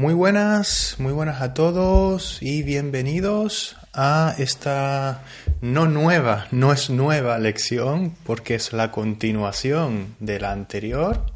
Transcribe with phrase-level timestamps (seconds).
[0.00, 5.24] Muy buenas, muy buenas a todos y bienvenidos a esta
[5.60, 11.26] no nueva, no es nueva lección porque es la continuación de la anterior.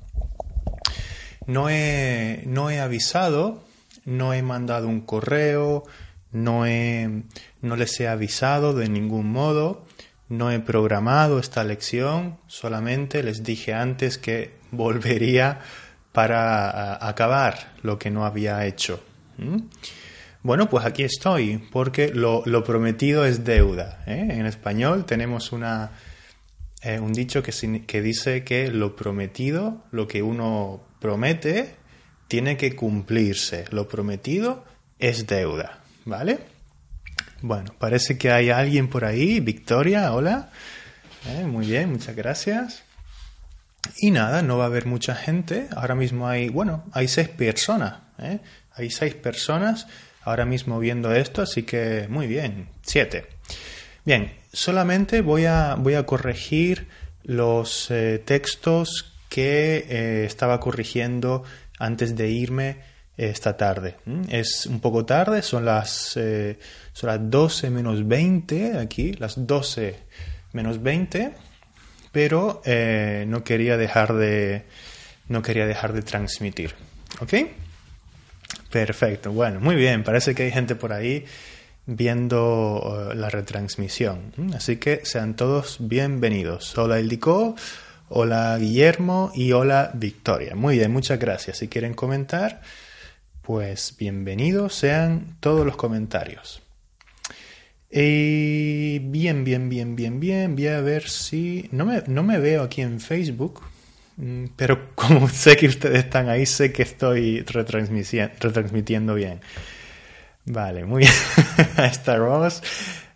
[1.47, 3.63] No he, no he avisado,
[4.07, 5.85] no he mandado un correo,
[6.33, 7.25] no, he,
[7.61, 9.85] no les he avisado de ningún modo,
[10.31, 15.61] no he programado esta lección, solamente les dije antes que volvería
[16.15, 19.03] para acabar lo que no había hecho.
[20.45, 24.05] Bueno, pues aquí estoy, porque lo, prometido es deuda.
[24.07, 24.29] ¿eh?
[24.31, 25.91] En español tenemos una,
[26.83, 27.53] eh, un dicho que,
[27.85, 31.75] que dice que lo prometido, lo que uno promete,
[32.29, 33.65] tiene que cumplirse.
[33.73, 34.65] Lo prometido
[35.01, 36.39] es deuda, ¿vale?
[37.43, 39.41] Bueno, parece que hay alguien por ahí.
[39.41, 40.53] Victoria, hola.
[41.27, 41.45] ¿Eh?
[41.45, 42.85] muy bien, muchas gracias.
[43.99, 45.69] Y nada, no va a haber mucha gente.
[45.77, 47.99] Ahora mismo hay, bueno, hay seis personas.
[48.19, 48.41] ¿eh?
[48.75, 49.87] Hay seis personas
[50.23, 53.27] ahora mismo viendo esto, así que muy bien, siete.
[54.05, 56.89] Bien, solamente voy a, voy a corregir
[57.23, 61.45] los eh, textos que eh, estaba corrigiendo
[61.79, 62.79] antes de irme
[63.17, 63.97] esta tarde.
[64.29, 66.19] Es un poco tarde, son las,
[66.93, 69.97] son las 12 menos 20 aquí, las 12
[70.53, 71.33] menos 20
[72.15, 74.63] pero eh, no quería dejar de
[75.29, 76.75] no quería dejar de transmitir.
[77.21, 77.35] ¿Ok?
[78.71, 79.33] Perfecto.
[79.33, 80.05] Bueno, muy bien.
[80.05, 81.25] Parece que hay gente por ahí
[81.87, 84.33] viendo eh, la retransmisión.
[84.55, 86.79] Así que sean todos bienvenidos.
[86.79, 87.57] Hola Ildiko,
[88.09, 90.55] hola Guillermo y hola Victoria.
[90.55, 91.59] Muy bien, muchas gracias.
[91.59, 92.63] Si quieren comentar,
[93.43, 96.64] pues bienvenidos sean todos los comentarios.
[97.97, 100.57] Eh, bien, bien, bien, bien, bien.
[100.57, 101.69] Voy a ver si...
[101.71, 103.63] No me, no me veo aquí en Facebook,
[104.17, 109.41] mm, pero como sé que ustedes están ahí, sé que estoy retransmitiendo bien.
[110.45, 111.03] Vale, muy
[111.77, 112.19] bien.
[112.19, 112.63] Ross.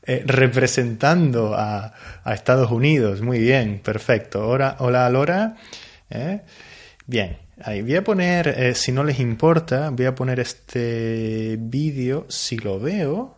[0.05, 1.93] Eh, representando a,
[2.27, 3.21] Estados Unidos.
[3.21, 4.47] Muy bien, perfecto.
[4.47, 5.57] Hola, hola Lora.
[6.09, 6.43] Eh,
[7.05, 12.59] bien, ahí voy a poner, si no les importa, voy a poner este vídeo, si
[12.59, 13.38] lo veo,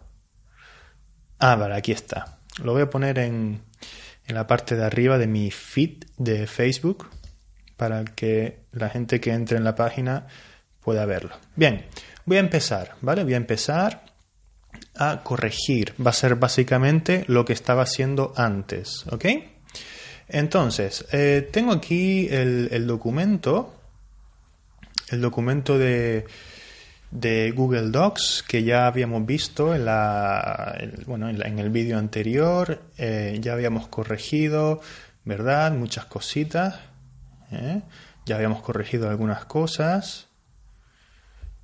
[1.41, 2.39] Ah, vale, aquí está.
[2.63, 3.63] Lo voy a poner en,
[4.27, 7.09] en la parte de arriba de mi feed de Facebook
[7.79, 10.27] para que la gente que entre en la página
[10.83, 11.35] pueda verlo.
[11.57, 11.87] Bien,
[12.27, 13.25] voy a empezar, ¿vale?
[13.25, 14.05] Voy a empezar
[14.97, 15.95] a corregir.
[16.05, 19.25] Va a ser básicamente lo que estaba haciendo antes, ¿ok?
[20.29, 23.75] Entonces, eh, tengo aquí el, el documento,
[25.09, 26.27] el documento de,
[27.11, 33.37] de Google Docs que ya habíamos visto en, la, bueno, en, el vídeo anterior, eh,
[33.41, 34.81] ya habíamos corregido,
[35.25, 35.73] ¿verdad?
[35.73, 36.79] Muchas cositas.
[37.51, 37.83] ¿eh?
[38.27, 40.29] Ya habíamos corregido algunas cosas.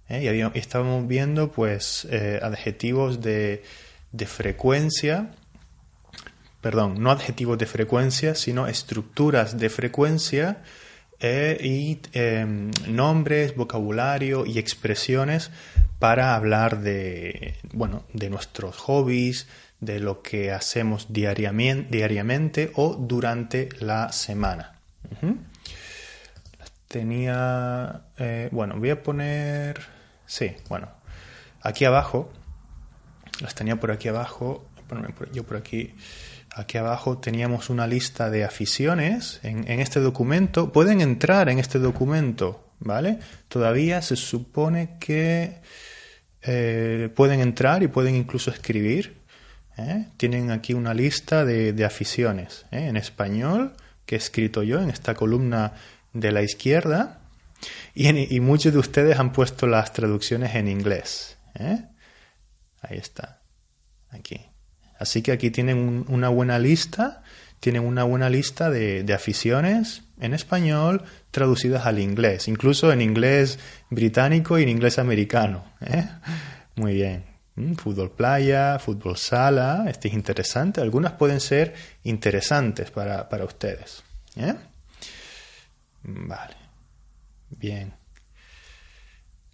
[0.09, 0.25] ¿eh?
[0.25, 2.09] Y, estábamos viendo pues
[2.43, 3.63] adjetivos de,
[4.13, 5.31] de frecuencia.
[6.61, 10.63] Perdón, no adjetivos de frecuencia, sino estructuras de frecuencia
[11.21, 15.51] y em, nombres, vocabulario y expresiones
[15.99, 19.49] para hablar de, bueno, de nuestros hobbies,
[19.81, 24.75] de lo que hacemos diariamente, o durante la semana.
[26.89, 29.81] Tenía, eh, bueno, voy a poner,
[30.27, 30.89] sí, bueno,
[31.63, 32.31] aquí abajo,
[33.41, 34.67] las tenía por aquí abajo,
[35.33, 35.95] yo por aquí
[36.57, 40.73] Aquí abajo teníamos una lista de aficiones en, este documento.
[40.73, 43.19] Pueden entrar en este documento, ¿vale?
[43.49, 45.61] Todavía se supone que
[46.41, 49.19] eh, pueden entrar y pueden incluso escribir.
[49.77, 50.07] ¿eh?
[50.17, 52.87] Tienen aquí una lista de, aficiones ¿eh?
[52.87, 53.75] en español
[54.07, 55.75] que he escrito yo en esta columna
[56.15, 57.21] de la izquierda.
[57.95, 61.37] Y, y muchos de ustedes han puesto las traducciones en inglés.
[62.81, 63.43] Ahí está.
[64.09, 64.56] Aquí.
[64.99, 67.23] Así que aquí tienen una buena lista,
[67.61, 73.59] tienen una buena lista de, aficiones en español traducidas al inglés, incluso en inglés
[73.91, 75.65] británico y en inglés americano.
[75.81, 76.09] ¿eh?
[76.77, 77.25] Muy bien.
[77.57, 80.81] Mm, fútbol playa, fútbol sala, este es interesante.
[80.81, 81.75] Algunas pueden ser
[82.05, 84.03] interesantes para, ustedes.
[84.37, 84.55] ¿eh?
[86.03, 86.57] Vale.
[87.51, 87.93] Bien.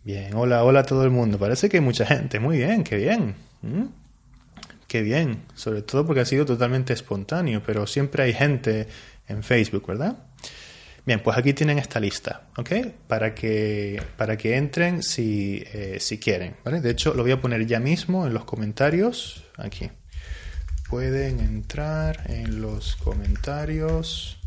[0.04, 1.38] Bien, hola, hola todo el mundo.
[1.38, 2.40] Parece que hay mucha gente.
[2.40, 3.36] Muy bien, qué bien.
[3.62, 4.01] ¿Mm?
[4.92, 8.88] Qué bien, sobre todo porque ha sido totalmente espontáneo, pero siempre hay gente
[9.26, 10.18] en Facebook, ¿verdad?
[11.06, 12.70] Bien, pues aquí tienen esta lista, ¿ok?
[13.06, 16.82] Para que, para que entren si, eh, si quieren, ¿vale?
[16.82, 19.90] De hecho, lo voy a poner ya mismo en los comentarios, aquí.
[20.90, 24.38] Pueden entrar en los comentarios.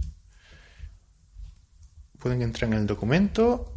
[2.19, 3.75] Pueden entrar en el documento.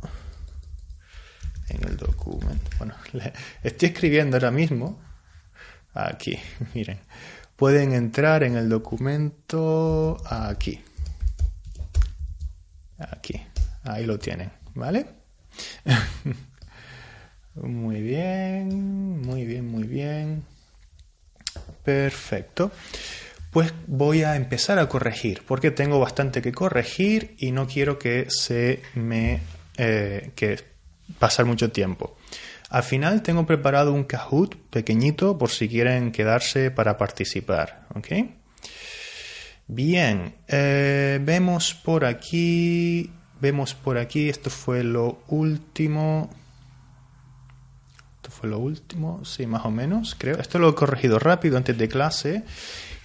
[1.71, 2.63] En el documento document.
[2.77, 2.95] Bueno,
[3.63, 5.08] estoy escribiendo ahora mismo.
[5.95, 6.39] Aquí,
[6.75, 6.99] miren.
[7.57, 10.81] Pueden entrar en el documento aquí.
[12.99, 13.41] Aquí.
[13.83, 15.07] Ahí lo tienen, ¿vale?
[17.55, 20.45] muy bien, muy bien, muy bien.
[21.85, 22.71] Perfecto.
[23.51, 28.27] Pues voy a empezar a corregir, porque tengo bastante que corregir y no quiero que
[28.29, 29.41] se me
[29.79, 30.61] eh, que
[31.19, 32.18] pasar mucho tiempo.
[32.71, 37.87] Al final tengo preparado un Kahoot pequeñito por si quieren quedarse para participar.
[39.67, 43.11] Bien, eh, vemos por aquí,
[43.41, 46.31] vemos por aquí, esto fue lo último.
[48.17, 50.39] Esto fue lo último, sí, más o menos, creo.
[50.39, 52.45] Esto lo he corregido rápido antes de clase.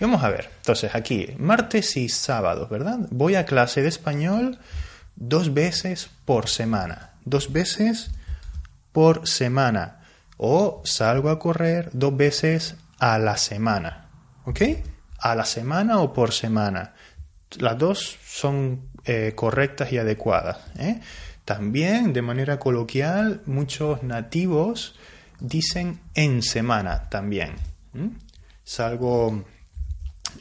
[0.01, 2.99] vamos a ver, entonces aquí, martes y sábados, ¿verdad?
[3.11, 4.57] Voy a clase de español
[5.15, 7.11] dos veces por semana.
[7.23, 8.11] Dos veces
[8.93, 9.99] por semana.
[10.37, 14.09] O salgo a correr dos veces a la semana.
[14.45, 14.61] ¿Ok?
[15.19, 16.93] A la semana o por semana.
[17.59, 20.59] Las dos son eh, correctas y adecuadas.
[20.77, 21.01] ¿eh?
[21.45, 24.95] También, de manera coloquial, muchos nativos
[25.41, 27.55] dicen en semana también.
[28.63, 29.43] Salgo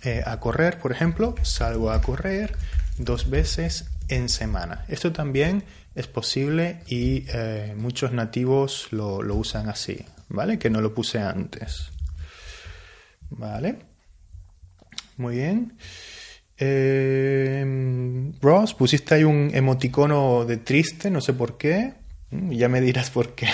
[0.05, 2.57] eh, a correr, por ejemplo, salgo a correr
[2.99, 4.85] dos veces en semana.
[4.89, 5.65] Esto también
[5.95, 10.59] es posible y eh, muchos nativos lo, usan así, ¿vale?
[10.59, 11.91] Que no lo puse antes.
[13.31, 13.77] ¿Vale?
[15.17, 15.77] Muy bien.
[16.57, 21.95] Eh, Ross, pusiste ahí un emoticono de triste, no sé por qué.
[22.31, 23.49] Mm, ya me dirás por qué.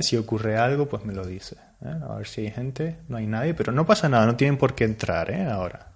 [0.00, 1.56] Si ocurre algo, pues me lo dice.
[1.84, 1.94] ¿eh?
[2.08, 2.98] A ver si hay gente.
[3.08, 5.44] No hay nadie, pero no pasa nada, no tienen por qué entrar ¿eh?
[5.44, 5.91] ahora.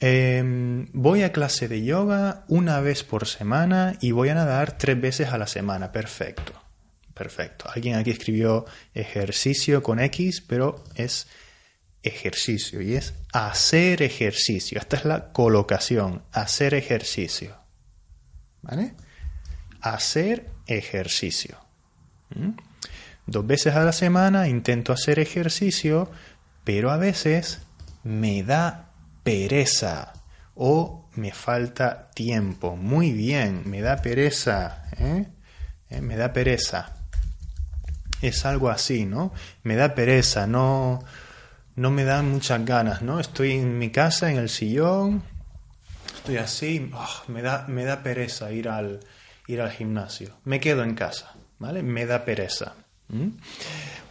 [0.00, 5.00] Em, voy a clase de yoga una vez por semana y voy a nadar tres
[5.00, 5.92] veces a la semana.
[5.92, 6.52] Perfecto.
[7.14, 7.66] Perfecto.
[7.72, 11.28] Alguien aquí escribió ejercicio con X, pero es
[12.02, 14.78] ejercicio y es hacer ejercicio.
[14.78, 16.22] Esta es la colocación.
[16.32, 17.56] Hacer ejercicio.
[18.62, 18.94] ¿Vale?
[19.80, 21.56] Hacer ejercicio.
[22.34, 22.50] ¿Mm?
[23.26, 26.10] Dos veces a la semana intento hacer ejercicio,
[26.64, 27.62] pero a veces
[28.02, 28.90] me da
[29.24, 30.12] pereza
[30.54, 32.76] o me falta tiempo.
[32.76, 34.84] Muy bien, me da pereza.
[34.98, 35.26] ¿eh?
[35.90, 36.00] ¿Eh?
[36.00, 36.94] Me da pereza.
[38.22, 39.32] Es algo así, ¿no?
[39.64, 41.04] Me da pereza, no,
[41.76, 43.20] no me dan muchas ganas, ¿no?
[43.20, 45.22] Estoy en mi casa, en el sillón,
[46.14, 49.00] estoy así, oh, me, da, me da pereza ir al,
[49.46, 50.38] ir al gimnasio.
[50.44, 51.82] Me quedo en casa, ¿vale?
[51.82, 52.74] Me da pereza.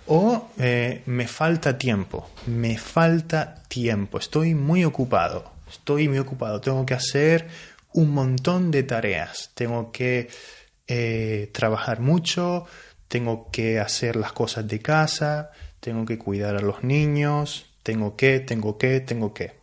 [0.05, 6.85] O eh, me falta tiempo, me falta tiempo, estoy muy ocupado, estoy muy ocupado, tengo
[6.85, 7.47] que hacer
[7.93, 10.29] un montón de tareas, tengo que
[10.87, 12.65] eh, trabajar mucho,
[13.07, 18.41] tengo que hacer las cosas de casa, tengo que cuidar a los niños, tengo que,
[18.41, 19.53] tengo que, tengo que.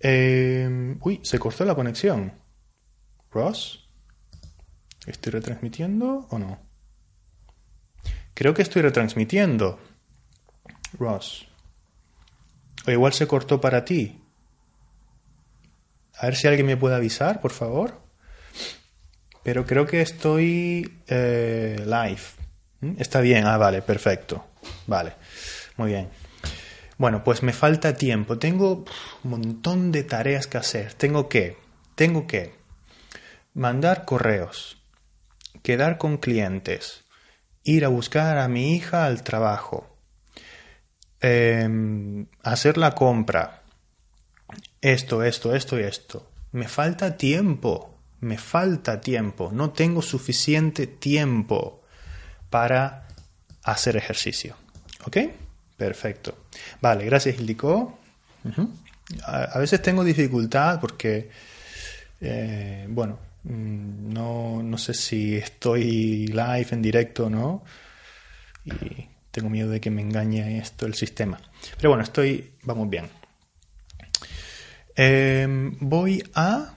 [0.00, 2.32] Eh, uy, se cortó la conexión.
[3.30, 3.88] Ross,
[5.06, 6.63] ¿estoy retransmitiendo o no?
[8.34, 9.78] Creo que estoy retransmitiendo.
[10.98, 11.46] Ross.
[12.86, 14.20] O igual se cortó para ti.
[16.18, 18.00] A ver si alguien me puede avisar, por favor.
[19.42, 22.22] Pero creo que estoy eh, live.
[22.80, 23.00] ¿Mm?
[23.00, 24.44] Está bien, ah, vale, perfecto.
[24.86, 25.14] Vale,
[25.76, 26.08] muy bien.
[26.96, 28.38] Bueno, pues me falta tiempo.
[28.38, 28.84] Tengo
[29.24, 30.94] un montón de tareas que hacer.
[30.94, 31.56] Tengo que,
[31.94, 32.54] tengo que
[33.54, 34.78] mandar correos,
[35.62, 37.03] quedar con clientes,
[37.64, 39.96] ir a buscar a mi hija al trabajo,
[41.20, 43.62] em, hacer la compra,
[44.80, 46.30] esto, esto, esto y esto.
[46.52, 51.82] Me falta tiempo, me falta tiempo, no tengo suficiente tiempo
[52.50, 53.08] para
[53.64, 54.56] hacer ejercicio.
[55.06, 55.16] ¿Ok?
[55.76, 56.44] Perfecto.
[56.80, 57.98] Vale, gracias, Ildiko.
[59.24, 61.30] a, veces tengo dificultad porque,
[62.20, 67.64] eh, bueno, no, no sé si estoy live en directo o no.
[68.64, 71.38] Y tengo miedo de que me engañe esto el sistema.
[71.76, 73.08] Pero bueno, estoy, vamos bien.
[74.96, 76.74] Em, voy a...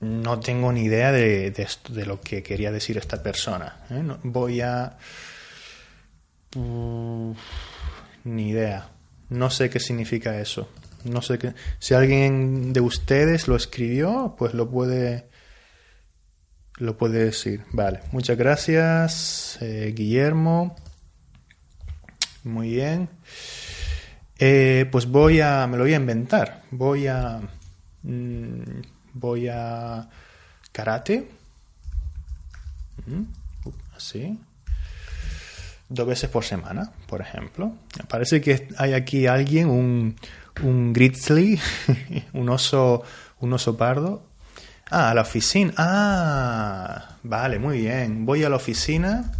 [0.00, 3.86] No tengo ni idea de, de, lo que quería decir esta persona.
[3.88, 4.02] ¿eh?
[4.24, 4.98] voy a...
[8.24, 8.90] ni idea.
[9.30, 10.68] No sé qué significa eso.
[11.04, 11.54] No sé qué.
[11.78, 15.28] Si alguien de ustedes lo escribió, pues lo puede
[16.78, 17.64] lo puede decir.
[17.72, 20.76] Vale, muchas gracias, eh, Guillermo.
[22.42, 23.08] Muy bien.
[24.38, 26.62] Eh, pues voy a, me lo voy a inventar.
[26.70, 27.40] Voy a,
[28.02, 28.82] mm,
[29.14, 30.08] voy a
[30.72, 31.28] karate.
[33.06, 33.22] ¿Mm?
[33.96, 34.38] Así.
[35.88, 37.74] Dos veces por semana, por ejemplo.
[38.08, 40.16] Parece que hay aquí alguien, un,
[40.62, 41.60] un grizzly,
[42.32, 43.02] un oso,
[43.40, 44.33] un oso pardo.
[44.96, 45.74] Ah, a la oficina.
[45.76, 48.24] Ah, vale, muy bien.
[48.24, 49.32] Voy a la oficina.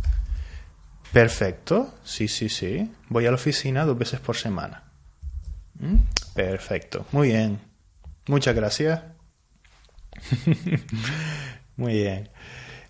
[1.13, 1.95] Perfecto.
[2.03, 2.91] Sí, sí, sí.
[3.09, 4.83] Voy a la oficina dos veces por semana.
[5.79, 5.99] ¿Mm?
[6.35, 7.07] Perfecto.
[7.13, 7.61] Muy bien.
[8.27, 9.01] Muchas gracias.
[11.77, 12.31] Muy bien.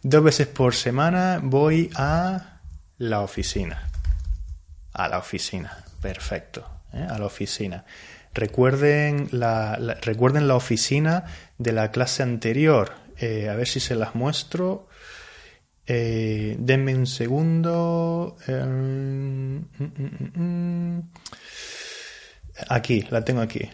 [0.02, 2.61] Dos veces por semana voy a
[2.97, 3.90] la oficina.
[4.94, 5.85] A la oficina.
[6.00, 6.66] Perfecto.
[6.94, 7.06] ¿eh?
[7.11, 7.85] A la oficina.
[8.35, 11.25] Recuerden la, recuerden la oficina
[11.59, 12.93] de la clase anterior.
[13.19, 14.88] Eh, a ver si se las muestro.
[15.87, 18.37] Eh, denme un segundo.
[18.49, 21.11] Mm, mm, mm,
[22.69, 23.71] aquí, la tengo aquí.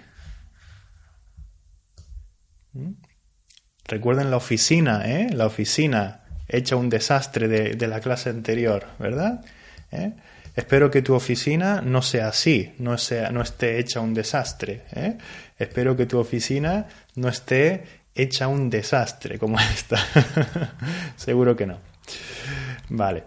[3.84, 5.30] Recuerden la oficina, ¿eh?
[5.32, 9.44] La oficina hecha un desastre de, la clase anterior, ¿verdad?
[9.90, 10.12] ¿Eh?
[10.54, 14.84] Espero que tu oficina no sea así, no, sea, no esté hecha un desastre.
[14.92, 15.18] ¿eh?
[15.58, 19.98] Espero que tu oficina no esté hecha un desastre como esta.
[21.16, 21.78] Seguro que no.
[22.88, 23.24] Vale.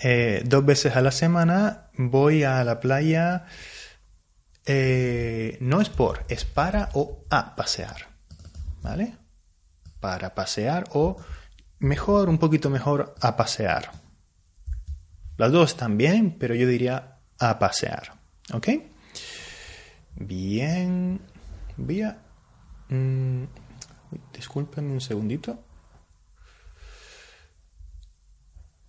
[0.00, 3.46] Eh, dos veces a la semana voy a la playa.
[4.66, 8.08] no es por, es para o a pasear.
[8.82, 9.14] ¿Vale?
[10.06, 11.16] para pasear o
[11.80, 13.90] mejor, un poquito mejor a pasear.
[15.36, 18.14] Las dos bien, pero yo diría a pasear.
[18.52, 18.68] ¿Ok?
[20.14, 21.20] Bien.
[21.76, 22.18] Voy a...
[22.88, 23.44] Mm,
[24.32, 25.62] discúlpenme un segundito.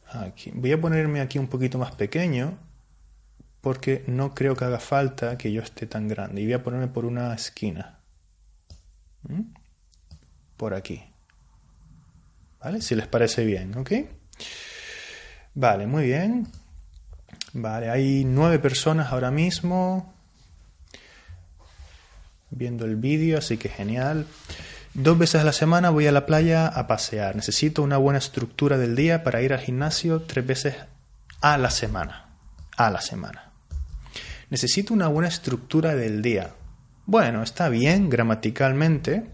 [0.09, 0.51] Aquí.
[0.53, 2.57] Voy a ponerme aquí un poquito más pequeño
[3.59, 6.41] porque no creo que haga falta que yo esté tan grande.
[6.41, 7.99] Y voy a ponerme por una esquina.
[10.55, 11.03] Por aquí.
[12.61, 12.81] ¿Vale?
[12.81, 13.91] Si les parece bien, ¿ok?
[15.59, 16.47] Vale, muy bien.
[17.53, 20.13] Vale, hay nueve personas ahora mismo
[22.51, 24.27] viendo el vídeo, así que genial.
[24.93, 27.35] Dos veces a la semana voy a la playa a pasear.
[27.35, 30.75] Necesito una buena estructura del día para ir al gimnasio tres veces
[31.41, 32.27] a la semana.
[32.77, 33.49] A la semana.
[34.51, 36.51] Necesito una buena estructura del día.
[37.07, 39.25] Bueno, está bien gramaticalmente,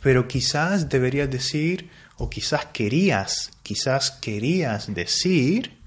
[0.00, 5.78] pero quizás deberías decir, o quizás querías, quizás querías decir,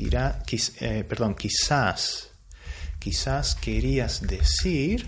[0.00, 2.30] eh, perdón, quizás,
[2.98, 5.06] quizás querías decir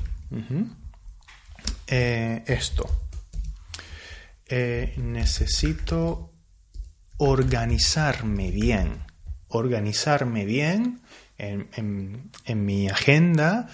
[1.86, 2.88] eh, esto.
[4.46, 6.30] Eh, necesito
[7.16, 9.04] organizarme bien,
[9.48, 11.00] organizarme bien
[11.38, 13.68] en, en mi agenda,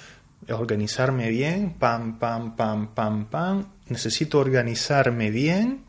[0.50, 5.87] organizarme bien, pam, pam, pam, pam, pam, necesito organizarme bien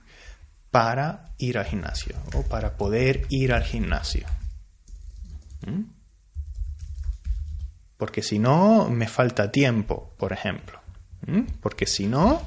[0.71, 4.25] para ir al gimnasio o para poder ir al gimnasio.
[5.65, 5.83] ¿Mm?
[7.97, 10.79] Porque si no, me falta tiempo, por ejemplo.
[11.27, 11.41] ¿Mm?
[11.61, 12.41] Porque si no,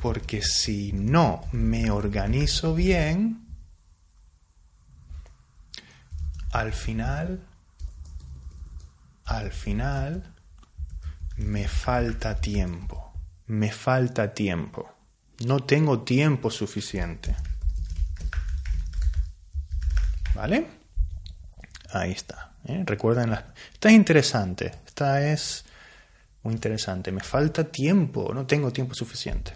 [0.00, 3.46] porque si no me organizo bien,
[6.52, 7.46] al final,
[9.26, 10.34] al final,
[11.36, 13.10] me falta tiempo
[13.50, 14.88] me falta tiempo.
[15.46, 17.34] No tengo tiempo suficiente.
[20.34, 20.66] ¿Vale?
[21.92, 22.52] Ahí está.
[22.66, 22.82] ¿eh?
[22.86, 23.52] Recuerden, la...
[23.72, 24.72] esta es interesante.
[24.86, 25.64] Esta es
[26.42, 27.10] muy interesante.
[27.10, 28.32] Me falta tiempo.
[28.34, 29.52] No tengo tiempo suficiente.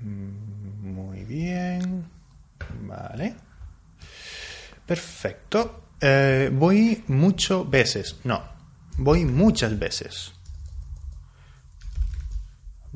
[0.00, 2.08] Mm, muy bien.
[2.82, 3.34] Vale.
[4.86, 5.88] Perfecto.
[6.00, 8.16] Eh, voy mucho veces.
[8.24, 8.52] No,
[8.98, 10.32] Voy muchas veces.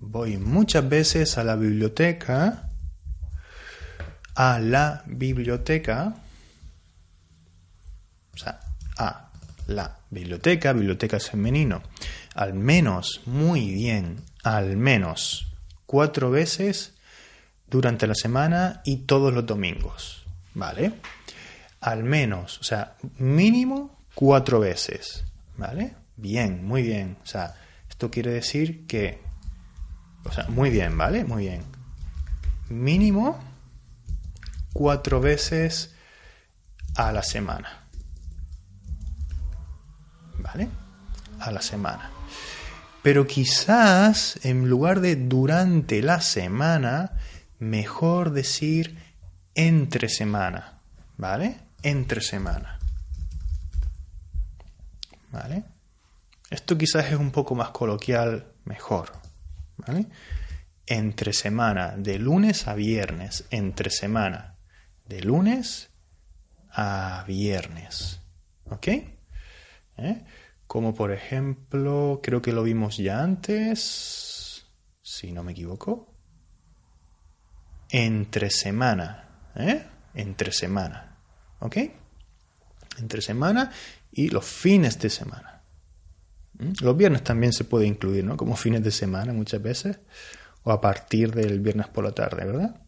[0.09, 2.71] Voy muchas veces a la biblioteca.
[4.37, 6.15] A la biblioteca.
[8.33, 8.61] O sea,
[8.99, 9.31] a
[9.67, 10.73] la biblioteca.
[10.73, 11.83] Biblioteca femenino.
[12.37, 15.49] Al menos, muy bien, al menos
[15.87, 16.95] cuatro veces
[17.67, 20.25] durante la semana y todos los domingos.
[20.55, 20.93] ¿Vale?
[21.81, 25.25] Al menos, o sea, mínimo cuatro veces.
[25.57, 25.97] ¿Vale?
[26.17, 27.17] Bien, muy bien.
[27.25, 27.57] O sea,
[27.91, 29.26] esto quiere decir que...
[30.27, 31.25] O sea, muy bien, ¿vale?
[31.25, 31.63] Muy bien.
[32.69, 33.39] Mínimo
[34.73, 35.95] cuatro veces
[36.97, 37.87] a la semana.
[40.39, 40.69] ¿Vale?
[41.41, 42.11] A la semana.
[43.03, 47.13] Pero quizás en lugar de durante la semana,
[47.59, 48.99] mejor decir
[49.55, 50.81] entre semana.
[51.17, 51.61] ¿Vale?
[51.83, 52.79] Entre semana.
[55.31, 55.65] ¿Vale?
[56.51, 59.13] Esto quizás es un poco más coloquial, mejor.
[59.77, 60.07] ¿Vale?
[60.87, 64.57] Entre semana, de lunes a viernes, entre semana,
[65.07, 65.91] de lunes
[66.71, 68.21] a viernes.
[68.71, 68.89] ¿Ok?
[69.99, 70.25] ¿Eh?
[70.67, 74.67] Como por ejemplo, creo que lo vimos ya antes,
[75.03, 76.13] si no me equivoco.
[77.89, 79.29] Entre semana.
[79.55, 79.87] ¿Eh?
[80.15, 81.17] Entre semana.
[81.61, 81.77] ¿Ok?
[82.99, 83.71] Entre semana
[84.13, 85.56] y los fines de semana.
[86.59, 86.73] ¿Mm?
[86.81, 88.37] Los viernes también se puede incluir, ¿no?
[88.37, 89.99] Como fines de semana muchas veces.
[90.63, 92.81] O a partir del viernes por la tarde, ¿verdad?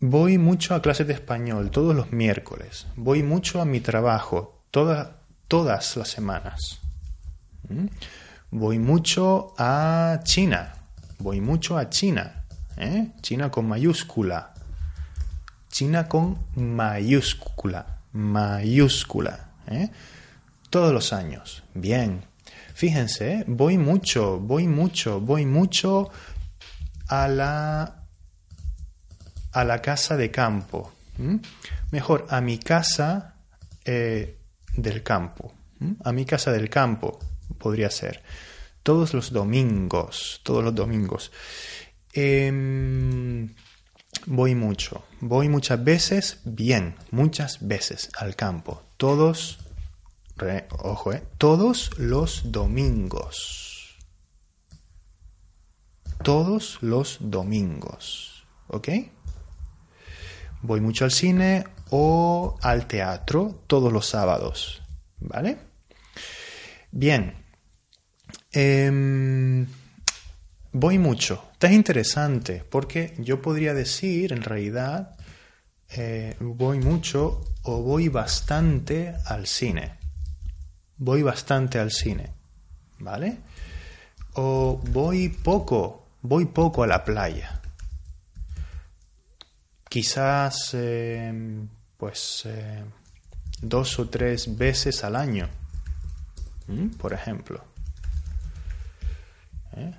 [0.00, 2.86] Voy mucho a clases de español todos los miércoles.
[2.94, 5.08] Voy mucho a mi trabajo todas
[5.48, 6.80] todas las semanas.
[7.68, 7.86] ¿Mm?
[8.50, 10.74] Voy mucho a China.
[11.18, 12.44] Voy mucho a China.
[12.76, 13.08] ¿eh?
[13.20, 14.54] China con mayúscula.
[15.68, 18.00] China con mayúscula.
[18.12, 19.50] Mayúscula.
[19.68, 19.90] ¿eh?
[20.74, 21.62] Todos los años.
[21.72, 22.24] Bien.
[22.74, 23.44] Fíjense, ¿eh?
[23.46, 26.10] voy mucho, voy mucho, voy mucho
[27.06, 28.02] a la
[29.52, 30.92] a la casa de campo.
[31.92, 33.36] Mejor, a mi casa
[33.84, 34.36] eh,
[34.76, 35.54] del campo.
[36.02, 37.20] A mi casa del campo
[37.56, 38.24] podría ser.
[38.82, 41.30] Todos los domingos, todos los domingos.
[42.12, 43.54] Em,
[44.26, 48.82] voy mucho, voy muchas veces, bien, muchas veces al campo.
[48.96, 49.63] Todos,
[50.80, 53.98] ojo, eh, todos los domingos.
[56.22, 58.46] Todos los domingos.
[58.68, 58.88] ¿Ok?
[60.62, 64.82] Voy mucho al cine o al teatro todos los sábados.
[65.20, 65.58] ¿Vale?
[66.90, 67.34] Bien.
[68.50, 69.66] Em,
[70.72, 71.48] voy mucho.
[71.52, 75.16] Esto es interesante porque yo podría decir en realidad
[75.90, 80.03] eh, voy mucho o voy bastante al cine.
[80.96, 82.30] Voy bastante al cine.
[82.98, 83.38] ¿Vale?
[84.34, 87.60] O voy poco, voy poco a la playa
[89.94, 91.32] quizás eh,
[91.96, 92.82] pues eh,
[93.62, 95.48] dos o tres veces al año,
[96.98, 97.62] por ejemplo.
[99.76, 99.94] ¿Eh?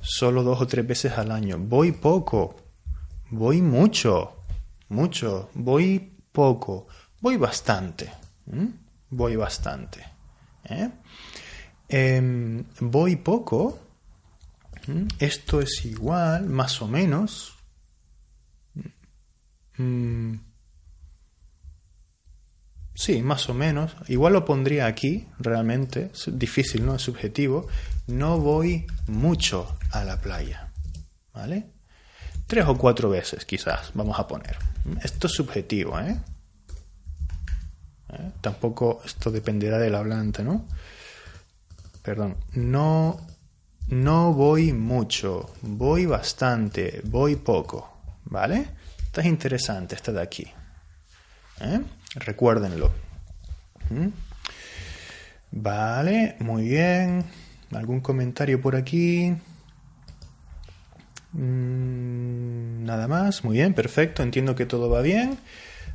[0.00, 1.58] Solo dos o tres veces al año.
[1.60, 2.56] Voy poco,
[3.30, 4.44] voy mucho,
[4.88, 6.88] mucho, voy poco,
[7.20, 8.10] voy bastante,
[9.10, 10.04] voy bastante.
[11.88, 13.88] Em, voy poco
[15.18, 17.54] esto es igual, más o menos.
[19.76, 20.34] Mm.
[22.94, 23.94] Sí, más o menos.
[24.08, 26.10] Igual lo pondría aquí, realmente.
[26.12, 26.96] Es difícil, ¿no?
[26.96, 27.68] Es subjetivo.
[28.06, 30.72] No voy mucho a la playa.
[31.32, 31.66] ¿Vale?
[32.46, 34.56] Tres o cuatro veces, quizás, vamos a poner.
[35.02, 36.18] Esto es subjetivo, ¿eh?
[38.12, 38.30] ¿Eh?
[38.40, 40.64] Tampoco esto dependerá del hablante, ¿no?
[42.02, 42.36] Perdón.
[42.52, 43.20] No
[43.88, 47.90] no voy mucho, voy bastante, voy poco,
[48.24, 48.66] ¿vale?
[48.98, 50.46] Esto es interesante, esta de aquí.
[51.62, 51.80] ¿eh?
[52.16, 52.92] Recuérdenlo.
[53.88, 54.08] ¿Mm?
[55.52, 57.24] Vale, muy bien.
[57.72, 59.34] ¿Algún comentario por aquí?
[61.32, 65.38] Mm, nada más, muy bien, perfecto, entiendo que todo va bien.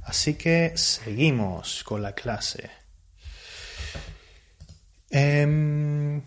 [0.05, 2.69] Así que seguimos con la clase.
[5.09, 6.21] Em,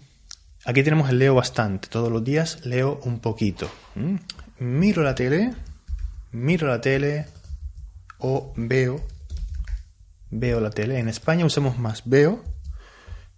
[0.67, 1.87] Aquí tenemos el leo bastante.
[1.87, 3.71] Todos los días leo un poquito.
[4.59, 5.55] Miro la tele,
[6.33, 7.27] miro la tele
[8.19, 9.01] o veo,
[10.31, 10.99] veo la tele.
[10.99, 12.43] En España usamos más veo,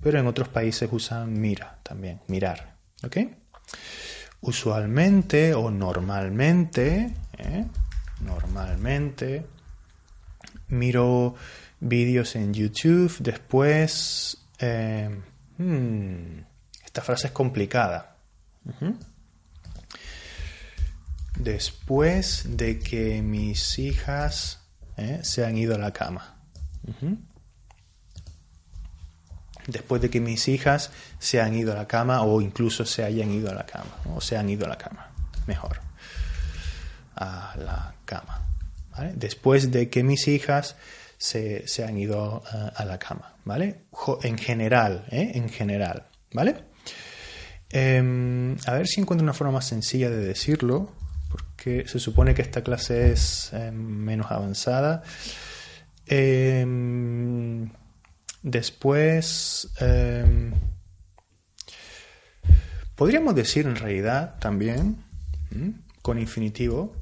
[0.00, 2.76] pero en otros países usan mira también, mirar.
[3.04, 3.18] ¿Ok?
[4.40, 7.66] Usualmente o normalmente, ¿eh?
[8.22, 9.44] normalmente,
[10.68, 11.34] miro
[11.80, 14.38] vídeos en YouTube, después...
[14.58, 15.08] Eh,
[15.58, 16.40] hmm,
[16.84, 18.16] esta frase es complicada.
[21.38, 24.60] Después de que mis hijas
[24.96, 25.20] ¿eh?
[25.22, 26.34] se han ido a la cama.
[29.66, 33.30] Después de que mis hijas se han ido a la cama o incluso se hayan
[33.30, 33.94] ido a la cama.
[34.14, 35.10] O se han ido a la cama.
[35.46, 35.80] Mejor.
[37.16, 38.47] A la cama.
[39.14, 40.76] Después de que mis hijas
[41.18, 43.34] se, han ido a, a, la cama.
[43.44, 43.80] ¿Vale?
[44.22, 45.06] En general.
[45.10, 45.32] ¿eh?
[45.34, 46.06] En general.
[46.32, 46.56] ¿Vale?
[47.70, 50.92] Em, a ver si encuentro una forma más sencilla de decirlo,
[51.30, 55.02] porque se supone que esta clase es em, menos avanzada.
[56.06, 57.70] Em,
[58.42, 59.68] después,
[62.94, 65.04] podríamos decir en realidad también,
[66.00, 66.94] con infinitivo,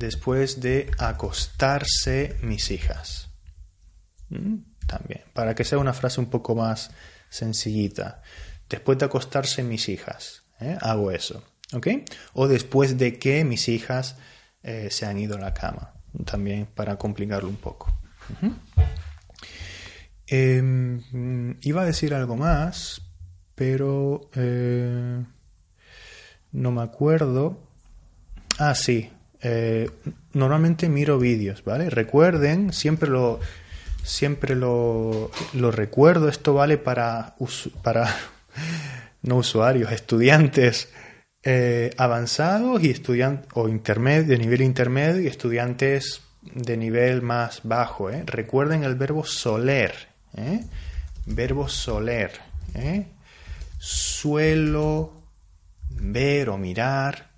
[0.00, 3.28] después de acostarse mis hijas.
[4.86, 6.90] También, para que sea una frase un poco más
[7.28, 8.22] sencillita
[8.68, 10.42] después de acostarse mis hijas.
[10.60, 10.76] ¿eh?
[10.80, 11.44] Hago eso.
[11.72, 11.86] ¿Ok?
[12.32, 14.16] O después de que mis hijas
[14.62, 15.92] eh, se han ido a la cama.
[16.24, 17.92] También para complicarlo un poco.
[20.26, 23.02] Em, iba a decir algo más,
[23.54, 25.24] pero eh,
[26.52, 27.68] no me acuerdo.
[28.58, 29.10] Ah, sí.
[30.32, 31.88] Normalmente miro vídeos, ¿vale?
[31.90, 33.40] Recuerden, siempre lo,
[34.02, 36.28] siempre lo, lo recuerdo.
[36.28, 37.36] Esto vale para,
[37.82, 38.14] para
[39.22, 40.88] no usuarios, estudiantes
[41.42, 48.10] eh, avanzados y estudiantes o intermedio, de nivel intermedio y estudiantes de nivel más bajo.
[48.10, 48.24] ¿eh?
[48.26, 49.94] Recuerden el verbo soler.
[50.36, 50.64] ¿eh?
[51.26, 52.32] Verbo soler.
[53.78, 55.22] Suelo
[55.88, 57.29] ver o mirar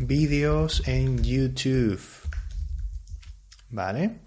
[0.00, 2.00] vídeos en YouTube.
[3.70, 4.20] ¿Vale?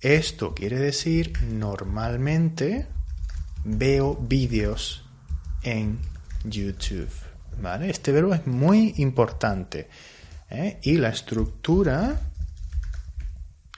[0.00, 2.86] Esto quiere decir normalmente
[3.64, 5.04] veo vídeos
[5.62, 6.00] en
[6.44, 7.10] YouTube.
[7.60, 7.90] ¿Vale?
[7.90, 9.88] Este verbo es muy importante.
[10.48, 10.78] ¿eh?
[10.82, 12.20] Y la estructura,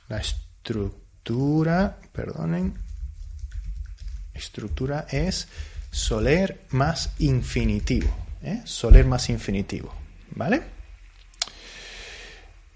[0.09, 2.79] la estructura, perdonen,
[4.33, 5.49] estructura es
[5.91, 8.15] soler más infinitivo.
[8.43, 8.63] ¿eh?
[8.65, 9.93] Soler más infinitivo.
[10.35, 10.72] ¿Vale?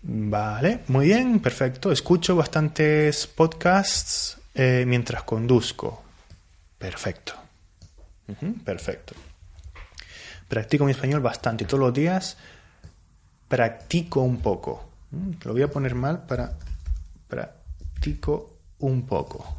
[0.08, 1.90] Vale, muy bien, perfecto.
[1.90, 6.04] Escucho bastantes podcasts eh, mientras conduzco.
[6.78, 7.34] Perfecto.
[8.64, 9.14] perfecto.
[10.46, 11.64] Practico mi español bastante.
[11.64, 12.36] Todos los días
[13.48, 14.88] practico un poco.
[15.10, 15.30] ¿Mm?
[15.42, 16.52] Lo voy a poner mal para
[17.26, 19.56] practico un poco.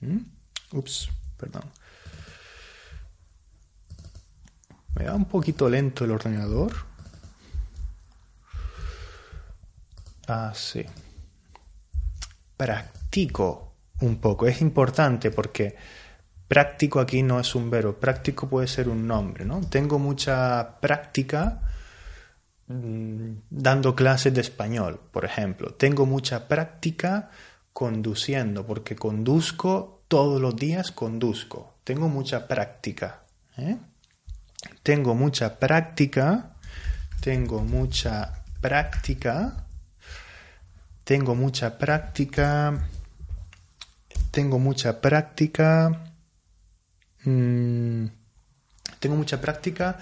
[0.00, 0.18] ¿Mm?
[0.72, 1.08] Ups,
[1.38, 1.62] perdón.
[4.94, 6.87] Me da un poquito lento el ordenador.
[10.28, 10.84] Ah, sí.
[12.56, 14.46] Practico un poco.
[14.46, 15.74] Es importante porque
[16.46, 19.60] práctico aquí no es un verbo, práctico puede ser un nombre, ¿no?
[19.68, 21.60] Tengo mucha práctica
[22.66, 25.74] mm, dando clases de español, por ejemplo.
[25.74, 27.30] Tengo mucha práctica
[27.72, 31.78] conduciendo, porque conduzco todos los días, conduzco.
[31.84, 33.22] Tengo mucha práctica.
[33.56, 33.76] ¿eh?
[34.82, 36.56] Tengo mucha práctica,
[37.20, 39.67] tengo mucha práctica,
[41.08, 42.86] tengo mucha práctica,
[44.30, 46.04] tengo mucha práctica
[47.24, 48.06] Mm,
[49.00, 49.98] tengo mucha práctica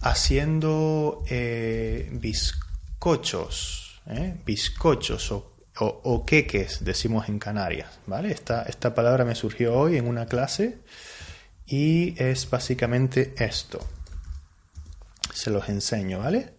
[0.00, 4.36] haciendo eh, bizcochos, ¿eh?
[4.44, 5.32] bizcochos
[5.78, 8.32] o, queques, decimos en Canarias, ¿vale?
[8.32, 10.78] Esta, esta palabra me surgió hoy en una clase
[11.66, 13.86] y es básicamente esto.
[15.34, 16.54] Se los enseño, ¿vale?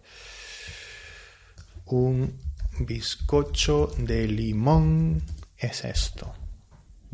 [1.86, 2.47] Un
[2.80, 5.22] bizcocho de limón
[5.56, 6.32] es esto.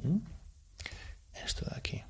[0.02, 0.18] ¿Mm?
[1.44, 2.02] Esto de aquí.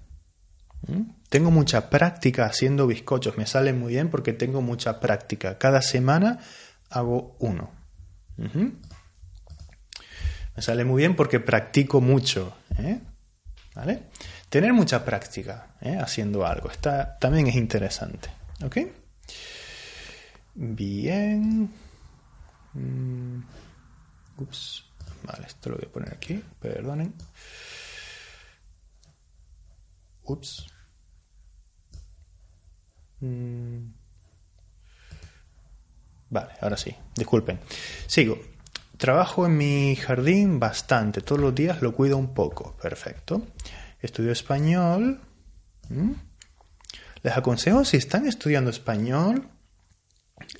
[0.86, 1.10] ¿Mm?
[1.28, 5.58] Tengo mucha práctica haciendo bizcochos, me salen muy bien porque tengo mucha práctica.
[5.58, 6.38] Cada semana
[6.90, 7.70] hago uno.
[10.56, 12.56] Me sale muy bien porque practico mucho.
[12.78, 13.00] ¿eh?
[13.74, 14.04] ¿Vale?
[14.48, 15.96] Tener mucha práctica ¿eh?
[16.00, 18.28] haciendo algo está, también es interesante.
[18.64, 18.78] ¿Ok?
[20.54, 21.70] Bien.
[22.74, 23.40] Mm.
[24.38, 24.84] Ups.
[25.24, 26.42] Vale, esto lo voy a poner aquí.
[26.60, 27.14] Perdonen.
[30.24, 30.66] Ups.
[33.20, 33.92] Mm.
[36.30, 37.60] Vale, ahora sí, disculpen.
[38.06, 38.38] Sigo.
[38.96, 42.76] Trabajo en mi jardín bastante, todos los días lo cuido un poco.
[42.76, 43.42] Perfecto.
[44.00, 45.20] Estudio español.
[47.22, 49.48] Les aconsejo, si están estudiando español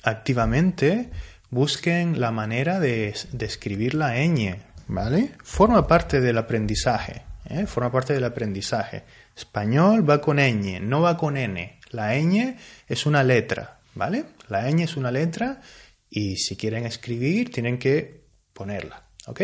[0.03, 1.11] activamente,
[1.49, 5.31] busquen la manera de, escribir la ñ, ¿vale?
[5.43, 7.65] Forma parte del aprendizaje, ¿eh?
[7.65, 9.03] forma parte del aprendizaje.
[9.35, 11.79] Español va con ñ, no va con n.
[11.91, 14.25] La ñ es una letra, ¿vale?
[14.49, 15.61] La ñ es una letra
[16.09, 19.41] y si quieren escribir tienen que ponerla, ¿ok?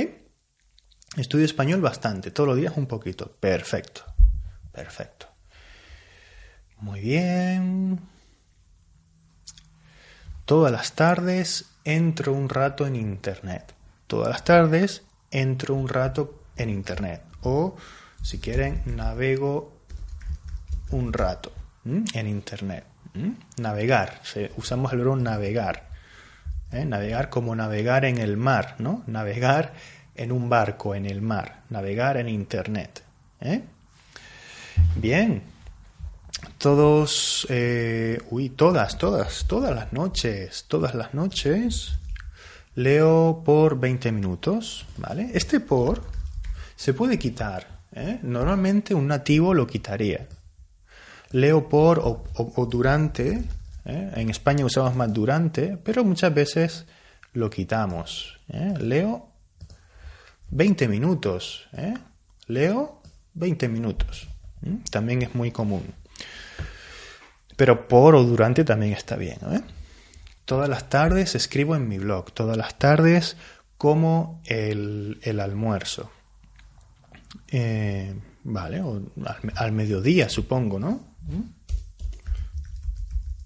[1.18, 3.36] Estudio español bastante, todos los días un poquito.
[3.40, 4.06] Perfecto,
[4.72, 5.28] perfecto.
[6.78, 8.00] Muy bien.
[10.46, 13.74] Todas las tardes entro un rato en Internet.
[14.08, 17.22] Todas las tardes entro un rato en Internet.
[17.44, 17.76] O,
[18.22, 19.74] si quieren, navego
[20.92, 21.52] un rato
[21.86, 22.86] en Internet.
[23.58, 24.22] Navegar,
[24.58, 25.90] usamos el verbo navegar.
[26.72, 26.86] ¿eh?
[26.86, 29.04] Navegar como navegar en el mar, ¿no?
[29.08, 29.74] Navegar
[30.16, 31.62] en un barco, en el mar.
[31.70, 33.04] Navegar en Internet.
[33.42, 33.62] ¿eh?
[34.96, 35.51] Bien.
[36.58, 41.94] Todos, eh, uy, todas, todas, todas las noches, todas las noches
[42.76, 45.32] leo por 20 minutos, ¿vale?
[45.34, 46.02] Este por
[46.76, 47.82] se puede quitar,
[48.24, 50.28] Normalmente un nativo lo quitaría.
[51.32, 53.44] leo por o, durante.
[53.86, 54.12] ¿eh?
[54.16, 56.86] En España usamos más durante, pero muchas veces
[57.34, 58.40] lo quitamos.
[58.48, 58.74] ¿eh?
[58.80, 59.28] Leo
[60.52, 61.68] 20 minutos.
[61.74, 61.94] ¿eh?
[62.48, 63.02] Leo
[63.34, 64.28] 20 minutos.
[64.90, 65.84] También es muy común.
[67.62, 69.38] Pero por o durante también está bien.
[70.46, 72.32] Todas las tardes escribo en mi blog.
[72.32, 73.38] Todas las tardes
[73.78, 76.10] como el, el almuerzo.
[77.50, 79.04] Eh, vale, o
[79.54, 81.02] al, mediodía supongo, ¿no?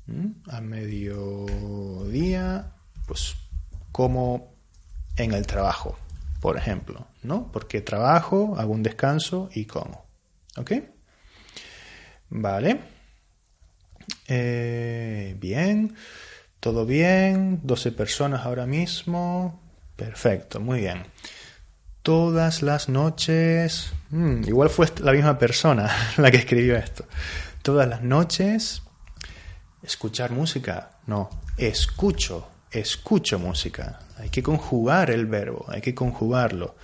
[0.08, 0.14] ¿Mm?
[0.14, 0.36] ¿Mm?
[0.48, 2.72] Al mediodía,
[3.08, 3.36] pues
[3.92, 4.54] como
[5.18, 5.98] en el trabajo,
[6.40, 7.52] por ejemplo, ¿no?
[7.52, 10.06] Porque trabajo, hago un descanso y como.
[10.56, 10.72] ¿Ok?
[12.30, 12.95] Vale.
[14.28, 15.96] Eh, bien.
[16.60, 17.62] Todo bien.
[17.64, 19.62] 12 personas ahora mismo.
[19.96, 21.04] Perfecto, muy bien
[22.06, 23.92] todas las noches.
[24.12, 27.06] Mm, igual fue la misma persona la que escribió esto.
[27.64, 28.84] Todas las noches.
[29.82, 31.00] Escuchar música.
[31.08, 34.02] No, escucho, escucho música.
[34.20, 36.76] Hay que conjugar el verbo, hay que conjugarlo.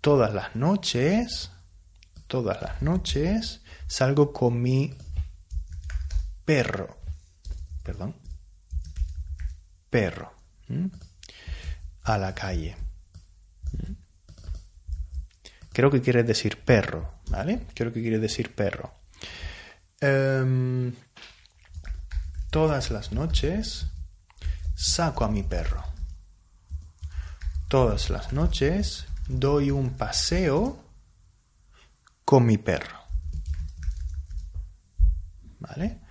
[0.00, 1.52] Todas las noches,
[2.26, 4.94] todas las noches salgo con mi
[6.50, 6.96] perro.
[7.84, 8.16] Perdón.
[9.88, 10.32] Perro.
[12.02, 12.76] A la calle.
[15.72, 17.68] Creo que quiere decir perro, ¿vale?
[17.72, 18.92] Creo que quiere decir perro.
[20.00, 20.92] Em,
[22.50, 23.86] todas las noches
[24.74, 25.84] saco a mi perro.
[27.68, 30.84] Todas las noches doy un paseo
[32.24, 32.98] con mi perro.
[35.60, 36.09] ¿Vale?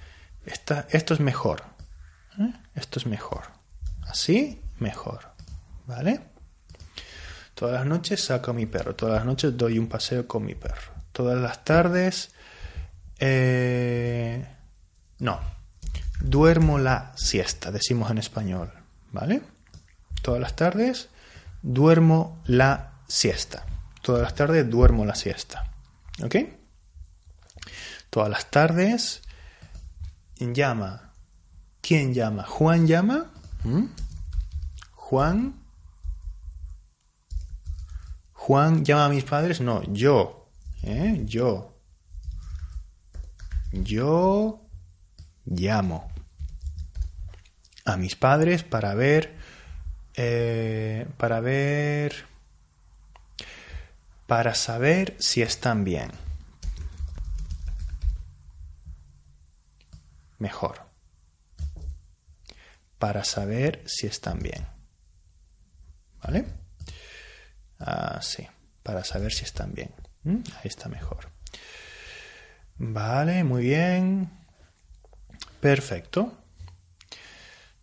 [0.50, 1.64] Esto es mejor.
[2.40, 2.54] ¿eh?
[2.76, 3.44] Esto es mejor.
[4.08, 5.32] Así, mejor.
[5.86, 6.22] ¿Vale?
[7.54, 10.56] Todas las noches saco a mi perro, todas las noches doy un paseo con mi
[10.56, 10.94] perro.
[11.12, 12.32] Todas las tardes...
[13.20, 14.48] Eh,
[15.18, 15.42] no,
[16.22, 18.72] duermo la siesta, decimos en español,
[19.12, 19.42] ¿vale?
[20.22, 21.10] Todas las tardes
[21.62, 23.66] duermo la siesta.
[24.02, 25.70] Todas las tardes duermo la siesta.
[26.24, 26.36] ¿Ok?
[28.10, 29.22] Todas las tardes
[30.40, 31.14] llama.
[31.82, 32.44] ¿Quién llama?
[32.44, 33.32] ¿Juan llama?
[33.64, 33.86] ¿Mm?
[34.96, 35.60] Juan
[38.50, 40.50] Juan llama a mis padres, no, yo,
[40.82, 41.22] ¿eh?
[41.26, 41.78] yo,
[43.72, 44.62] yo
[45.46, 46.12] llamo
[47.86, 49.36] a mis padres para ver,
[50.16, 52.26] eh, para ver,
[54.26, 56.10] para saber si están bien.
[60.40, 60.82] Mejor.
[62.98, 64.68] Para saber si están bien.
[66.24, 66.46] ¿Vale?
[67.78, 69.92] Así, ah, para saber si están bien.
[70.24, 70.38] ¿Mm?
[70.56, 71.30] Ahí está mejor.
[72.78, 74.30] Vale, muy bien.
[75.60, 76.34] Perfecto.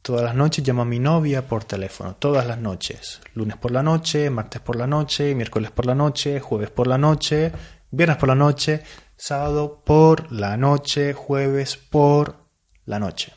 [0.03, 3.21] Todas las noches llamo a mi novia por teléfono, todas las noches.
[3.35, 6.97] Lunes por la noche, martes por la noche, miércoles por la noche, jueves por la
[6.97, 7.51] noche,
[7.91, 8.83] viernes por la noche,
[9.17, 12.46] sábado por la noche, jueves por
[12.87, 13.33] la noche.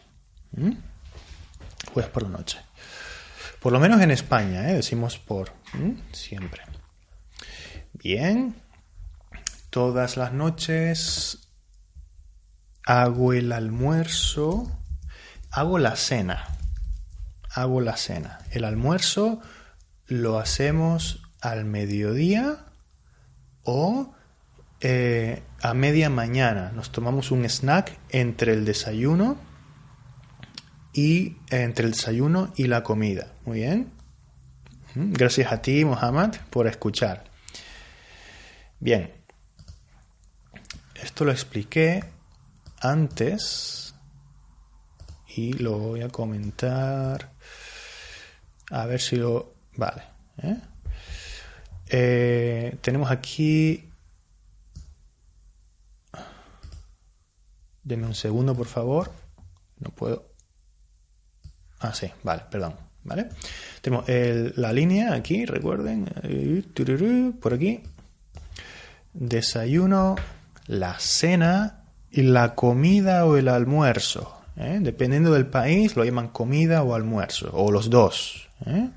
[0.51, 0.71] ¿Mm?
[1.93, 2.59] Jueves por la noche.
[3.59, 4.75] Por lo menos en España, ¿eh?
[4.75, 5.51] decimos por.
[6.13, 6.63] Siempre.
[7.93, 8.55] Bien.
[9.69, 11.49] Todas las noches
[12.85, 14.71] hago el almuerzo.
[15.51, 16.47] Hago la cena.
[17.51, 18.39] Hago la cena.
[18.51, 19.41] El almuerzo
[20.07, 22.65] lo hacemos al mediodía
[23.63, 24.15] o
[24.81, 26.71] eh, a media mañana.
[26.73, 29.37] Nos tomamos un snack entre el desayuno
[30.93, 33.33] y entre el desayuno y la comida.
[33.45, 33.91] Muy bien.
[34.95, 37.25] Gracias a ti, Mohamed, por escuchar.
[38.79, 39.13] Bien.
[40.95, 42.03] Esto lo expliqué
[42.81, 43.93] antes
[45.35, 47.31] y lo voy a comentar.
[48.71, 49.53] A ver si lo...
[49.75, 50.03] Vale.
[50.41, 50.57] ¿eh?
[51.89, 53.88] Eh, tenemos aquí...
[57.83, 59.11] Deme un segundo, por favor.
[59.79, 60.25] No puedo.
[61.79, 62.75] Ah, sí, vale, perdón.
[63.03, 63.29] ¿Vale?
[63.81, 66.05] Tenemos la línea aquí, recuerden,
[67.39, 67.81] por aquí.
[69.13, 70.15] Desayuno,
[70.67, 74.41] la cena y la comida o el almuerzo.
[74.57, 74.79] ¿eh?
[74.81, 78.49] Dependiendo del país, lo llaman comida o almuerzo, o los dos.
[78.65, 78.89] ¿eh?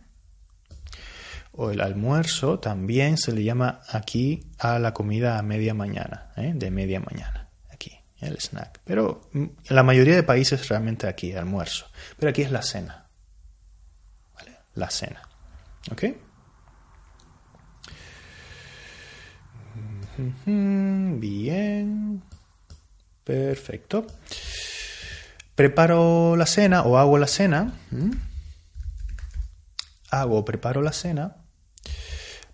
[1.53, 6.53] O el almuerzo también se le llama aquí a la comida a media mañana, ¿eh?
[6.55, 7.41] de media mañana
[8.25, 8.81] el snack.
[8.85, 11.87] Pero en la mayoría de países realmente aquí, almuerzo.
[12.19, 13.07] Pero aquí es la cena.
[14.35, 14.59] ¿Vale?
[14.75, 15.23] La cena.
[15.91, 16.05] ¿Ok?
[20.47, 22.23] Bien.
[23.25, 24.07] Perfecto.
[25.55, 27.73] Preparo la cena o hago la cena.
[30.11, 31.37] Hago o preparo la cena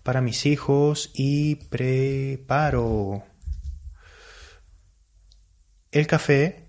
[0.03, 3.23] para mis hijos y preparo
[5.91, 6.67] el café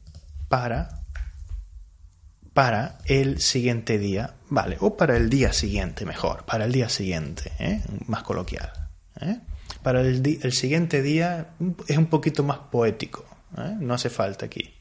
[0.49, 1.01] para
[2.53, 7.53] para el siguiente día, vale, o para el día siguiente mejor, para el día siguiente,
[7.59, 7.81] ¿eh?
[8.07, 8.73] más coloquial.
[9.21, 9.39] ¿eh?
[9.83, 11.55] Para el, el, siguiente día
[11.87, 13.25] es un poquito más poético,
[13.57, 13.77] ¿eh?
[13.79, 14.75] no hace falta aquí.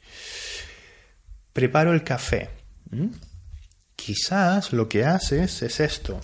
[1.52, 2.50] Preparo el café.
[3.94, 6.20] Quizás lo que haces es esto.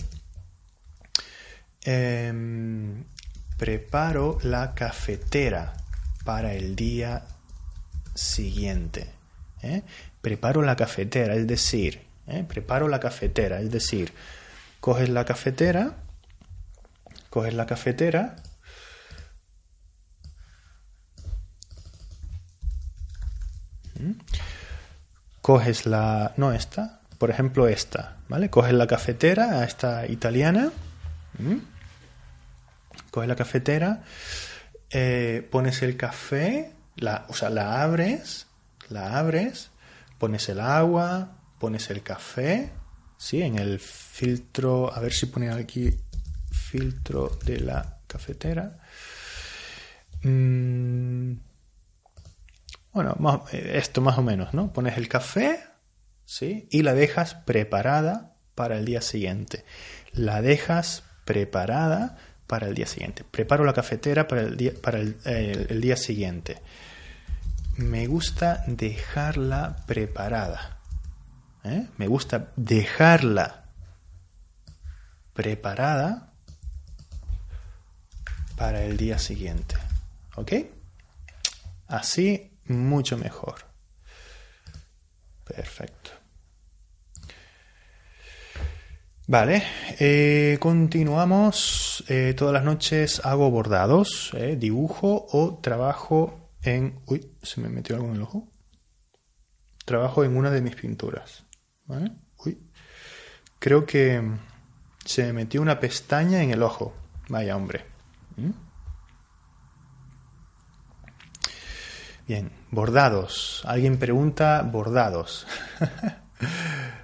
[1.81, 3.05] Em,
[3.57, 5.73] preparo la cafetera
[6.25, 7.23] para el día
[8.17, 9.07] siguiente.
[9.61, 9.83] ¿eh?
[10.21, 12.43] Preparo la cafetera, es decir, ¿eh?
[12.47, 14.11] preparo la cafetera, es decir,
[14.79, 15.95] coges la cafetera,
[17.29, 18.35] coges la cafetera,
[25.41, 28.49] coges la, no esta, por ejemplo esta, ¿vale?
[28.49, 30.71] Coges la cafetera, esta italiana,
[33.11, 34.03] coges la cafetera,
[34.89, 38.47] eh, pones el café, la, o sea, la abres,
[38.89, 39.71] la abres,
[40.17, 42.71] pones el agua, pones el café,
[43.17, 43.41] ¿sí?
[43.41, 45.93] En el filtro, a ver si pone aquí
[46.51, 48.79] filtro de la cafetera.
[50.23, 51.33] Mm,
[52.93, 54.73] bueno, esto más o menos, ¿no?
[54.73, 55.63] Pones el café,
[56.25, 56.67] ¿sí?
[56.71, 59.65] Y la dejas preparada para el día siguiente.
[60.13, 63.23] La dejas preparada para el día siguiente.
[63.29, 66.61] Preparo la cafetera para el día, para el día siguiente
[67.77, 70.79] me gusta dejarla preparada.
[71.63, 71.87] ¿eh?
[71.97, 73.65] Me gusta dejarla
[75.33, 76.33] preparada
[78.57, 79.75] para el día siguiente.
[80.35, 80.53] ¿Ok?
[81.87, 83.65] Así mucho mejor.
[85.43, 85.96] Perfecto.
[89.29, 89.61] Vale,
[89.99, 92.01] eh, continuamos.
[92.07, 97.01] Eh, todas las noches hago bordados, dibujo o trabajo en...
[97.07, 98.49] Uy, se me metió algo en el ojo.
[99.83, 101.45] Trabajo en una de mis pinturas.
[101.85, 102.13] ¿Vale?
[102.45, 102.57] Uy.
[103.59, 104.21] Creo que
[105.03, 106.93] se me metió una pestaña en el ojo.
[107.27, 107.85] Vaya hombre.
[108.37, 108.51] ¿Mm?
[112.29, 113.61] Bien, bordados.
[113.65, 115.45] Alguien pregunta bordados.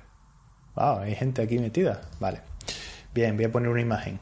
[0.76, 2.02] wow, hay gente aquí metida.
[2.20, 2.42] Vale.
[3.14, 4.20] Bien, voy a poner una imagen.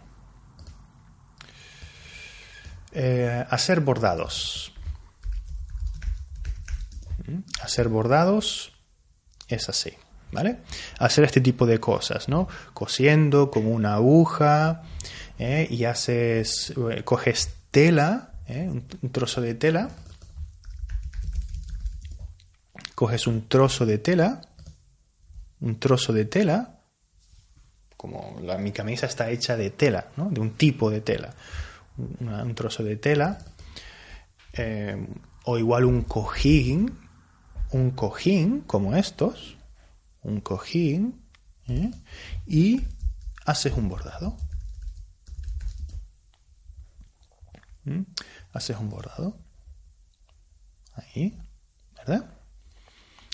[2.94, 4.74] Eh, hacer bordados.
[7.62, 8.74] Hacer bordados
[9.48, 9.94] es así,
[10.32, 10.58] ¿vale?
[11.00, 12.48] Hacer este tipo de cosas, ¿no?
[12.74, 14.84] Cosiendo con una aguja
[15.40, 15.68] ¿eh?
[15.70, 19.90] y haces, eh, coges tela, un, trozo de tela,
[22.96, 24.42] coges un trozo de tela,
[25.62, 26.82] un trozo de tela,
[27.97, 30.30] como la, mi camisa está hecha de tela, ¿no?
[30.30, 31.34] De un tipo de tela,
[31.97, 33.38] un trozo de tela,
[35.45, 36.97] o igual un cojín,
[37.71, 39.58] un cojín como estos,
[40.24, 41.21] un cojín,
[41.67, 41.91] ¿eh?
[42.45, 42.82] y
[43.45, 44.38] haces un bordado.
[47.84, 48.02] ¿Mm?
[48.54, 49.38] Haces un bordado.
[50.93, 51.38] Ahí,
[51.95, 52.30] ¿verdad?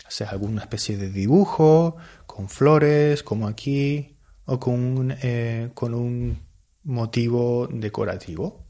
[0.05, 1.97] Haces alguna especie de dibujo
[2.37, 6.39] con flores, como aquí, o con eh, con un
[6.83, 8.67] motivo decorativo,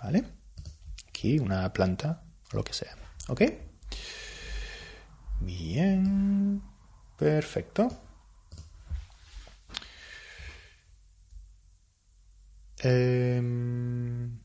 [0.00, 0.22] ¿vale?
[1.08, 2.94] Aquí una planta, o lo que sea,
[3.26, 3.42] ¿ok?
[5.40, 6.62] Bien,
[7.18, 7.88] perfecto.
[12.84, 14.38] Mm,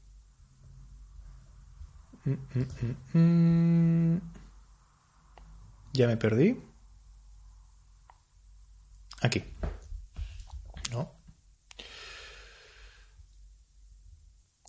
[2.25, 4.21] mm, mm,
[5.93, 6.72] ya me perdí.
[9.23, 9.41] Aquí.
[10.91, 11.11] No.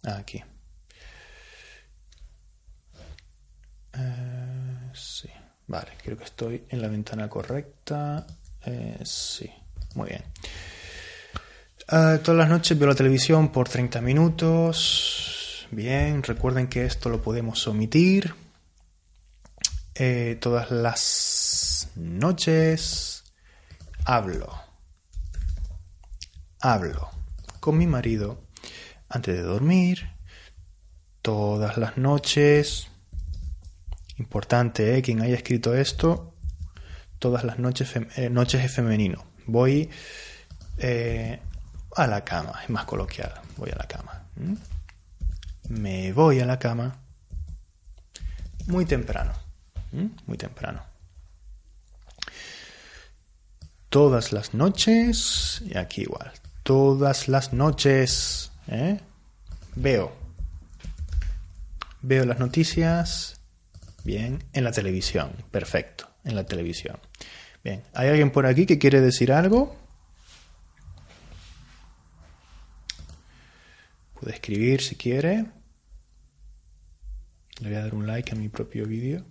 [0.04, 0.42] Aquí.
[3.92, 5.28] Eh, sí.
[5.66, 8.26] Vale, creo que estoy en la ventana correcta.
[8.64, 9.50] Eh, sí,
[9.94, 10.22] muy bien.
[11.88, 15.66] Ah, todas las noches veo la televisión por 30 minutos.
[15.72, 18.34] Bien, recuerden que esto lo podemos omitir.
[19.96, 23.13] Eh, todas las noches
[24.04, 24.52] hablo.
[26.60, 27.10] Hablo
[27.60, 28.42] con mi marido
[29.08, 30.10] antes de dormir.
[31.22, 32.90] Todas las noches
[34.16, 35.02] Importante, ¿eh?
[35.02, 36.34] Quien haya escrito esto,
[37.18, 39.24] todas las noches, eh, noches es femenino.
[39.46, 39.90] Voy
[40.78, 41.40] eh,
[41.96, 43.32] a la cama, es más coloquial.
[43.56, 44.22] Voy a la cama.
[45.68, 47.00] Me voy a la cama
[48.66, 49.32] muy temprano.
[50.26, 50.82] Muy temprano.
[53.94, 56.32] Todas las noches, y aquí igual,
[56.64, 58.98] todas las noches, ¿eh?
[59.76, 60.12] veo.
[62.02, 63.40] Veo las noticias,
[64.02, 66.98] bien, en la televisión, perfecto, en la televisión.
[67.62, 69.76] Bien, ¿hay alguien por aquí que quiere decir algo?
[74.18, 75.46] Puede escribir si quiere.
[77.60, 79.24] Le voy a dar un like a mi propio vídeo.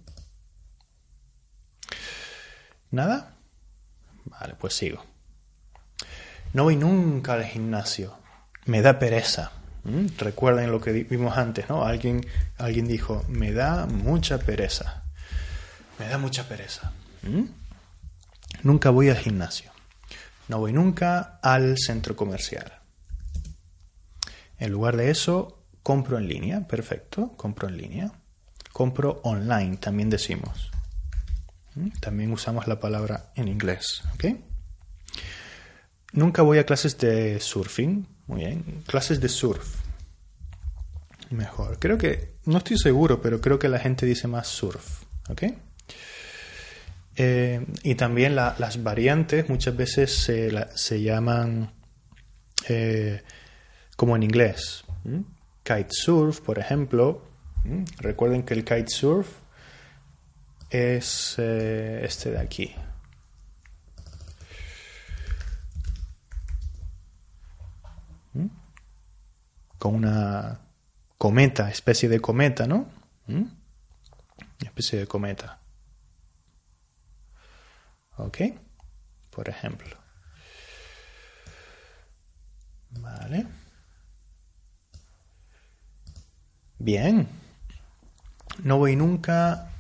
[2.92, 3.33] ¿Nada?
[4.44, 5.02] Vale, pues sigo.
[6.52, 8.18] No voy nunca al gimnasio.
[8.66, 9.54] Me da pereza.
[10.18, 11.86] Recuerden lo que vimos antes, ¿no?
[11.86, 12.26] Alguien,
[12.58, 15.06] alguien dijo, me da mucha pereza.
[15.98, 16.92] Me da mucha pereza.
[18.64, 19.72] Nunca voy al gimnasio.
[20.50, 22.82] No voy nunca al centro comercial.
[24.60, 26.68] En lugar de eso, compro en línea.
[26.68, 28.12] Perfecto, compro en línea.
[28.74, 30.70] Compro online, también decimos.
[32.00, 34.04] También usamos la palabra en inglés.
[36.12, 38.08] Nunca voy a clases de surfing.
[38.28, 38.84] Muy bien.
[38.88, 39.82] Clases de surf.
[41.30, 41.80] Mejor.
[41.80, 45.04] Creo que, no estoy seguro, pero creo que la gente dice más surf.
[45.30, 45.44] ¿Ok?
[47.16, 51.72] Eh, y también las variantes muchas veces se, llaman
[52.70, 53.24] eh,
[53.96, 54.84] como en inglés.
[55.64, 57.24] Kitesurf, por ejemplo.
[57.98, 59.43] Recuerden que el kitesurf
[60.74, 62.76] es eh, este de aquí.
[69.78, 70.62] Con una
[71.18, 72.90] cometa, especie de cometa, ¿no?
[74.60, 75.60] Especie de cometa.
[78.18, 78.38] ¿Ok?
[79.30, 79.98] Por ejemplo.
[82.92, 83.46] Vale.
[86.80, 87.28] Bien.
[88.64, 89.73] No voy nunca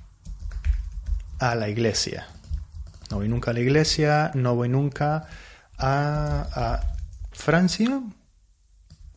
[1.43, 2.27] a la iglesia.
[3.09, 5.27] No voy nunca a la iglesia, no voy nunca
[5.77, 6.95] a, a
[7.33, 8.01] Francia.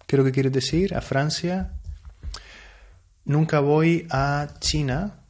[0.06, 1.72] Creo que quiere decir a Francia.
[3.24, 5.20] Nunca voy a China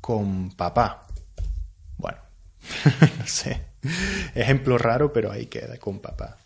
[0.00, 1.06] con papá.
[1.98, 2.18] Bueno,
[3.18, 3.66] no sé.
[4.34, 6.38] Ejemplo raro, pero ahí queda con papá.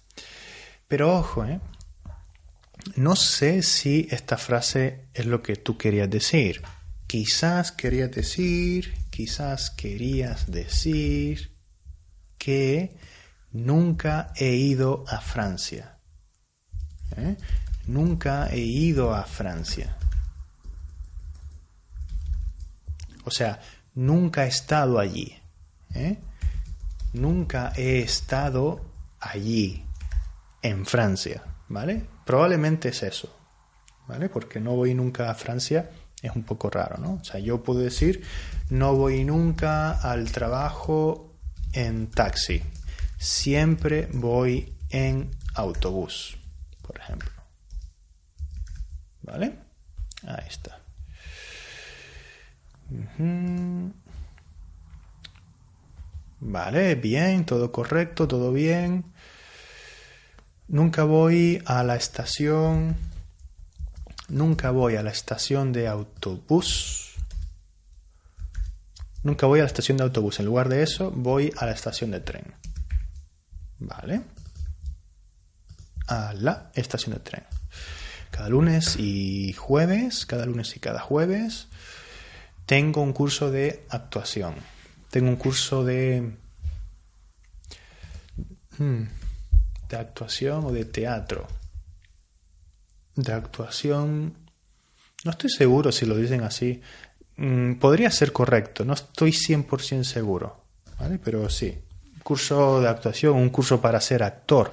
[0.88, 1.60] Pero ojo, ¿eh?
[2.96, 6.62] No sé si esta frase es lo que tú querías decir.
[7.06, 11.56] Quizás querías decir, quizás querías decir
[12.38, 12.96] que
[13.52, 15.98] nunca he ido a Francia.
[17.16, 17.36] ¿Eh?
[17.86, 19.96] Nunca he ido a Francia.
[23.24, 23.60] O sea,
[23.94, 25.36] nunca he estado allí.
[25.94, 26.18] ¿eh?
[27.12, 28.84] Nunca he estado
[29.20, 29.84] allí,
[30.62, 32.06] en Francia, ¿vale?
[32.24, 33.34] Probablemente es eso,
[34.06, 34.28] ¿vale?
[34.28, 35.90] Porque no voy nunca a Francia
[36.22, 37.14] es un poco raro, ¿no?
[37.14, 38.22] O sea, yo puedo decir,
[38.70, 41.34] no voy nunca al trabajo
[41.72, 42.62] en taxi,
[43.18, 46.38] siempre voy en autobús,
[46.82, 47.30] por ejemplo.
[49.22, 49.58] ¿Vale?
[50.26, 50.78] Ahí está.
[56.40, 59.04] Vale, bien, todo correcto, todo bien.
[60.68, 62.96] Nunca voy a la estación.
[64.28, 67.14] Nunca voy a la estación de autobús.
[69.22, 70.40] Nunca voy a la estación de autobús.
[70.40, 72.54] En lugar de eso, voy a la estación de tren.
[73.78, 74.22] Vale.
[76.08, 77.44] A la estación de tren.
[78.30, 81.68] Cada lunes y jueves, cada lunes y cada jueves,
[82.66, 84.56] tengo un curso de actuación.
[85.10, 86.36] Tengo un curso de...
[88.78, 89.04] Hmm,
[89.88, 91.46] de actuación o de teatro.
[93.16, 94.34] De actuación...
[95.24, 96.80] No estoy seguro si lo dicen así.
[97.36, 100.62] Hmm, podría ser correcto, no estoy 100% seguro.
[100.98, 101.18] ¿vale?
[101.22, 101.76] Pero sí,
[102.22, 104.72] curso de actuación, un curso para ser actor,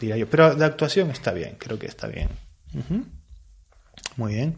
[0.00, 0.28] diría yo.
[0.28, 2.28] Pero de actuación está bien, creo que está bien.
[4.16, 4.56] Muy bien.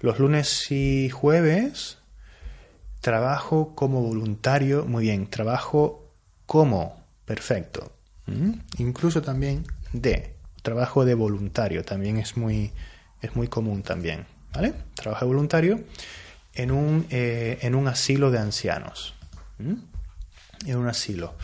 [0.00, 1.98] Los lunes y jueves
[3.00, 4.84] trabajo como voluntario.
[4.86, 6.10] Muy bien, trabajo
[6.46, 7.02] como.
[7.24, 7.92] Perfecto.
[8.78, 10.31] Incluso también de.
[10.62, 12.72] Trabajo de voluntario también es muy,
[13.20, 14.26] es muy común también.
[14.52, 14.74] ¿Vale?
[14.94, 15.84] Trabajo de voluntario
[16.54, 19.14] en un, eh, en un asilo de ancianos.
[19.58, 21.34] En un asilo.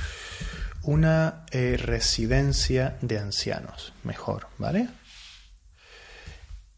[0.82, 4.88] Una eh, residencia de ancianos, mejor, ¿vale?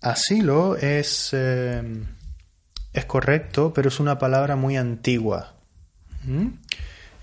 [0.00, 1.82] Asilo es, eh,
[2.92, 5.54] es correcto, pero es una palabra muy antigua.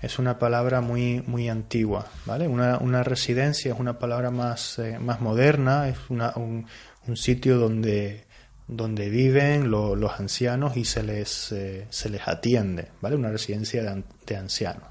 [0.00, 2.46] Es una palabra muy, muy antigua, ¿vale?
[2.46, 6.66] Una, residencia es una palabra más, eh, más moderna, es un,
[7.16, 8.24] sitio donde,
[8.68, 13.16] donde viven los ancianos y se les, eh, se les atiende, ¿vale?
[13.16, 14.84] Una residencia de, ancianos.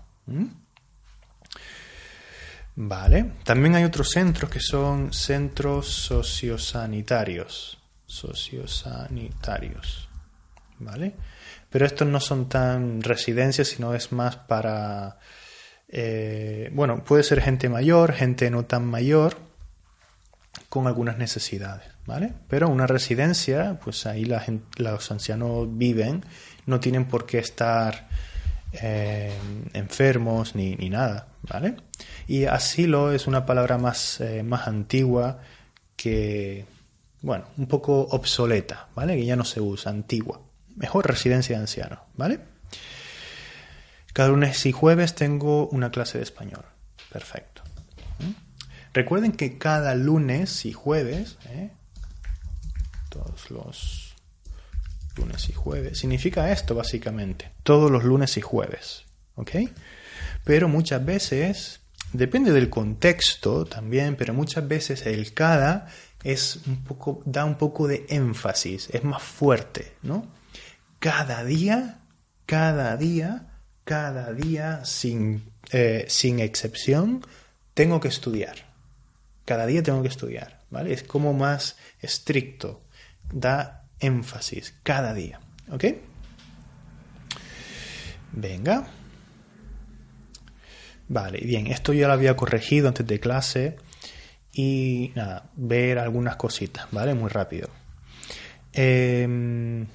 [2.76, 3.32] Vale.
[3.44, 7.80] También hay otros centros que son centros sociosanitarios.
[8.06, 10.10] Sociosanitarios.
[10.80, 11.16] ¿Vale?
[11.70, 15.20] Pero estos no son tan residencias, sino es más para.
[15.90, 19.38] Eh, bueno, puede ser gente mayor, gente no tan mayor,
[20.70, 22.34] con algunas necesidades, ¿vale?
[22.48, 24.26] Pero una residencia, pues ahí
[24.78, 26.26] los ancianos viven,
[26.66, 28.08] no tienen por qué estar
[28.74, 29.32] eh,
[29.74, 31.78] enfermos ni, ni, nada, ¿vale?
[32.28, 35.40] Y asilo es una palabra más, eh, más antigua
[35.96, 36.66] que,
[37.22, 39.16] bueno, un poco obsoleta, ¿vale?
[39.16, 40.42] Que ya no se usa, antigua.
[40.78, 42.40] Mejor residencia de ancianos, ¿vale?
[44.14, 46.66] Cada lunes y jueves tengo una clase de español.
[47.12, 47.64] Perfecto.
[48.20, 48.32] ¿Mm?
[48.94, 51.72] Recuerden que cada lunes y jueves, ¿eh?
[53.10, 54.16] todos los
[55.16, 59.06] lunes y jueves, significa esto básicamente, todos los lunes y jueves,
[59.36, 59.52] ¿ok?
[60.44, 61.82] Pero muchas veces,
[62.14, 65.88] depende del contexto también, pero muchas veces el cada
[66.24, 70.28] es un poco, da un poco de énfasis, es más fuerte, ¿no?
[71.00, 72.00] Cada día,
[72.46, 73.48] cada día,
[73.84, 77.26] cada día, sin, eh, sin excepción,
[77.74, 78.56] tengo que estudiar.
[79.46, 80.94] Cada día tengo que estudiar, ¿vale?
[80.94, 82.82] Es como más estricto,
[83.32, 85.40] da énfasis cada día,
[85.72, 85.86] ¿ok?
[88.34, 88.88] Venga.
[91.10, 93.78] Vale, bien, esto ya lo había corregido antes de clase
[94.52, 97.14] y nada, ver algunas cositas, ¿vale?
[97.14, 97.70] Muy rápido.
[98.74, 99.88] Em,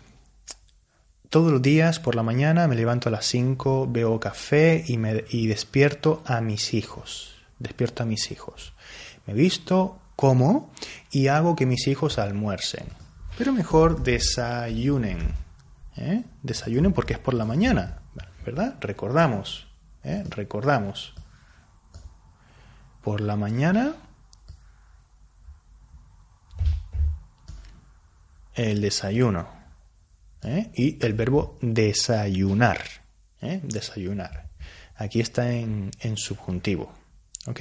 [1.33, 5.25] todos los días por la mañana me levanto a las 5, veo café y, me,
[5.31, 7.37] y despierto a mis hijos.
[7.59, 8.75] Despierto a mis hijos.
[9.27, 10.71] Me visto, como
[11.11, 12.85] y hago que mis hijos almuercen.
[13.39, 15.21] Pero mejor desayunen.
[15.97, 16.23] ¿eh?
[16.43, 18.03] Desayunen porque es por la mañana,
[18.45, 18.77] ¿verdad?
[18.83, 19.69] Recordamos.
[20.05, 20.25] ¿eh?
[20.29, 21.15] Recordamos.
[23.01, 23.95] Por la mañana
[28.55, 29.62] el desayuno
[30.43, 30.71] ¿eh?
[30.75, 32.81] y el verbo desayunar.
[33.41, 33.61] ¿eh?
[33.63, 34.49] Desayunar.
[34.97, 36.93] Aquí está en, en subjuntivo.
[37.47, 37.61] ¿Ok?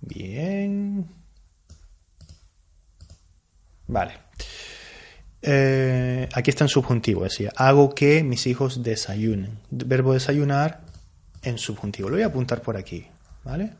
[0.00, 1.06] Bien.
[3.86, 4.26] Vale.
[5.42, 9.60] Eh, aquí está en subjuntivo, decía, hago que mis hijos desayunen.
[9.70, 10.80] Verbo desayunar
[11.42, 12.08] en subjuntivo.
[12.08, 13.06] Lo voy a apuntar por aquí,
[13.44, 13.72] ¿vale?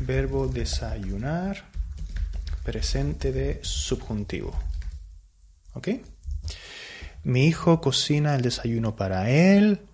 [0.00, 1.64] Verbo desayunar,
[2.66, 4.52] presente de subjuntivo.
[5.72, 5.88] ¿Ok?
[7.22, 9.86] Mi hijo cocina el desayuno para él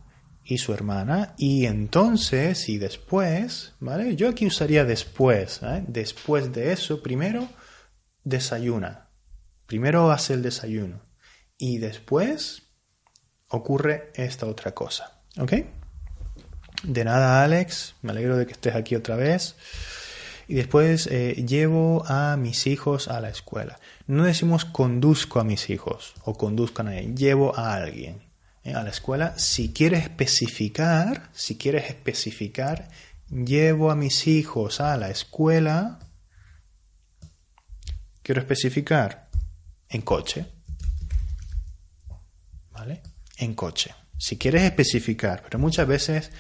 [0.43, 4.17] y su hermana y entonces y después, ¿vale?
[4.17, 5.85] Yo aquí usaría después, ¿eh?
[5.87, 7.47] Después de eso, primero
[8.25, 9.11] desayuna.
[9.67, 11.03] Primero hace el desayuno
[11.59, 12.63] y después
[13.49, 15.21] ocurre esta otra cosa.
[15.39, 15.53] ¿Ok?
[16.85, 17.97] De nada, Alex.
[18.01, 19.57] Me alegro de que estés aquí otra vez.
[20.53, 23.81] Y después eh, llevo a mis hijos a la escuela.
[24.07, 27.17] No decimos conduzco a mis hijos o conduzcan a él.
[27.17, 28.21] Llevo a alguien
[28.63, 29.39] eh, a la escuela.
[29.39, 32.91] Si quieres especificar, si quieres especificar,
[33.31, 36.01] llevo a mis hijos a la escuela
[38.23, 39.31] quiero especificar
[39.89, 40.45] en coche.
[42.73, 43.01] ¿Vale?
[43.39, 43.95] En coche.
[44.19, 46.31] Si quieres especificar, pero muchas veces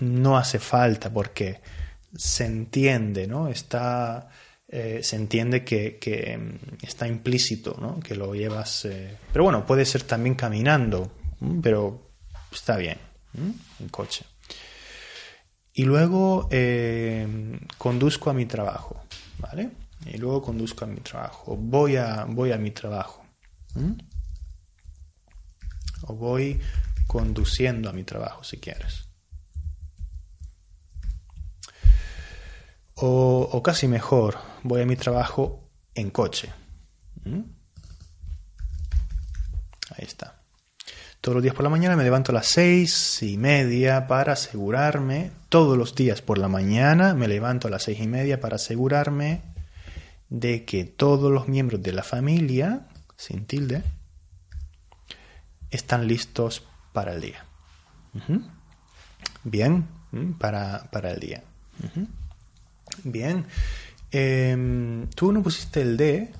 [0.00, 1.60] no hace falta porque
[2.16, 3.48] se entiende, ¿no?
[3.48, 4.28] Está,
[4.68, 8.00] eh, se entiende que, mm, está implícito, ¿no?
[8.00, 8.84] Que lo llevas...
[8.84, 11.12] Eh, pero bueno, puede ser también caminando,
[11.62, 12.10] pero
[12.50, 12.98] está bien,
[13.34, 14.24] en coche.
[15.72, 17.26] Y luego eh,
[17.76, 19.04] conduzco a mi trabajo,
[19.38, 19.70] ¿vale?
[20.04, 23.24] y luego conduzco a mi trabajo, voy a, voy a mi trabajo.
[26.02, 26.60] O voy
[27.06, 29.05] conduciendo a mi trabajo, si quieres.
[32.98, 36.50] O, casi mejor, voy a mi trabajo en coche.
[39.90, 40.40] Ahí está.
[41.20, 45.30] Todos los días por la mañana me levanto a las seis y media para asegurarme,
[45.48, 49.42] todos los días por la mañana me levanto a las seis y media para asegurarme
[50.28, 52.86] de que todos los miembros de la familia,
[53.16, 53.82] sin tilde,
[55.70, 57.44] están listos para el día.
[59.44, 59.86] Bien,
[60.38, 61.42] para, el día.
[63.08, 63.44] Bien,
[64.10, 66.32] em, tú no pusiste el D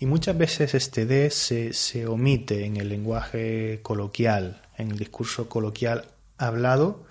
[0.00, 5.48] y muchas veces este D se, se omite en el lenguaje coloquial, en el discurso
[5.48, 6.06] coloquial
[6.38, 7.04] hablado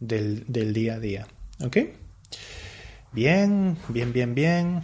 [0.00, 1.26] del, del día a día.
[1.64, 1.76] ¿Ok?
[3.12, 4.82] Bien, bien, bien, bien.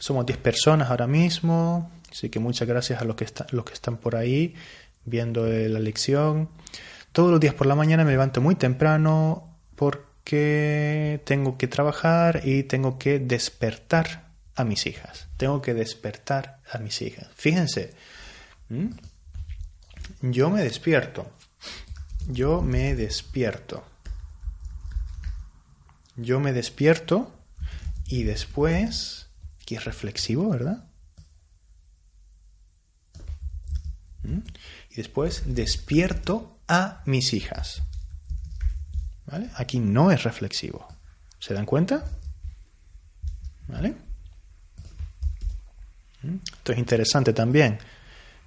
[0.00, 3.98] Somos 10 personas ahora mismo, así que muchas gracias a los que, los que están
[3.98, 4.56] por ahí
[5.04, 6.48] viendo la lección.
[7.12, 10.07] Todos los días por la mañana me levanto muy temprano porque
[11.24, 15.28] tengo que trabajar y tengo que despertar a mis hijas.
[15.36, 17.28] Tengo que despertar a mis hijas.
[17.34, 17.94] Fíjense,
[20.20, 21.30] yo me despierto.
[22.26, 23.84] Yo me despierto.
[26.16, 27.32] Yo me despierto
[28.06, 29.28] y después,
[29.64, 30.84] que es reflexivo, ¿verdad?
[34.90, 37.82] Y después despierto a mis hijas.
[39.56, 40.86] Aquí no es reflexivo.
[41.38, 42.04] ¿Se dan cuenta?
[43.66, 43.94] ¿Vale?
[46.22, 47.78] Esto es interesante también.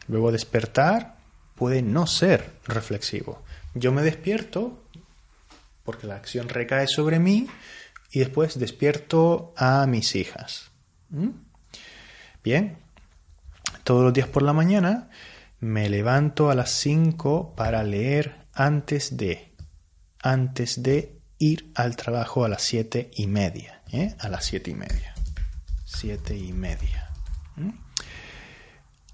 [0.08, 1.18] Luego despertar
[1.56, 3.44] puede no ser reflexivo.
[3.76, 4.84] Yo me despierto
[5.84, 7.48] porque la acción recae sobre mí
[8.12, 10.72] y después despierto a mis hijas.
[11.10, 11.30] ¿Mm?
[12.44, 12.78] Bien,
[13.84, 15.10] todos los días por la mañana
[15.60, 19.51] me levanto a las 5 para leer antes de,
[20.22, 24.16] antes de ir al trabajo a las siete y media, ¿eh?
[24.20, 25.14] a las siete y media,
[25.86, 27.08] siete y media.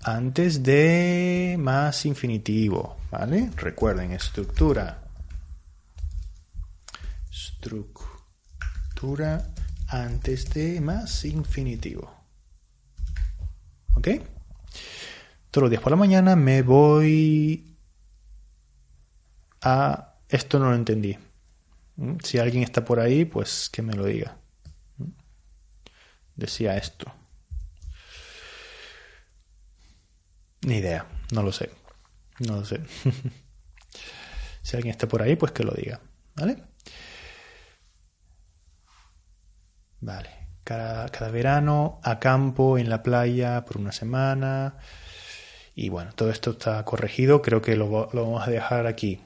[0.03, 3.49] Antes de más infinitivo, ¿vale?
[3.57, 5.03] Recuerden, estructura.
[7.29, 8.17] Estructura
[9.89, 12.13] antes de más infinitivo.
[13.95, 14.07] ¿Ok?
[15.51, 17.77] Todos los días por la mañana me voy
[19.61, 20.06] a...
[20.29, 21.17] Esto no lo entendí.
[21.95, 22.17] ¿Mm?
[22.23, 24.37] Si alguien está por ahí, pues que me lo diga.
[24.97, 25.11] ¿Mm?
[26.35, 27.11] Decía esto.
[30.61, 31.71] Ni idea, no lo sé.
[32.39, 32.81] No lo sé.
[34.61, 36.01] si alguien está por ahí, pues que lo diga.
[36.35, 36.63] ¿Vale?
[40.01, 40.29] Vale.
[40.63, 44.77] Cada, cada verano a campo, en la playa, por una semana.
[45.73, 47.41] Y bueno, todo esto está corregido.
[47.41, 49.21] Creo que lo, lo vamos a dejar aquí.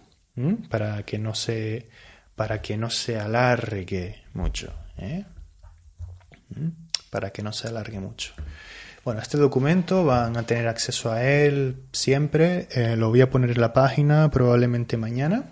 [0.69, 1.89] Para que no se.
[2.35, 4.73] Para que no se alargue mucho.
[4.97, 5.25] ¿eh?
[7.09, 8.33] Para que no se alargue mucho.
[9.03, 12.67] Bueno, este documento van a tener acceso a él siempre.
[12.71, 15.45] Eh, lo voy a poner en la página probablemente mañana.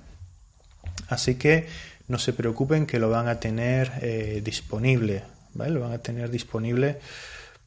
[1.08, 1.68] Así que
[2.08, 5.24] no se preocupen que lo van a tener eh, disponible.
[5.54, 5.72] ¿vale?
[5.72, 7.00] Lo van a tener disponible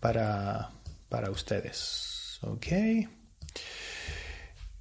[0.00, 0.70] para,
[1.08, 2.38] para ustedes.
[2.42, 2.66] Ok.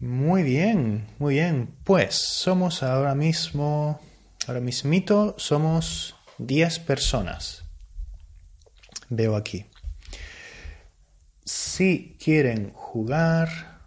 [0.02, 1.76] Muy bien, muy bien.
[1.84, 4.02] Pues somos ahora mismo,
[4.48, 7.66] ahora mismito, somos 10 personas.
[9.10, 9.68] Veo aquí.
[11.46, 13.80] Si quieren jugar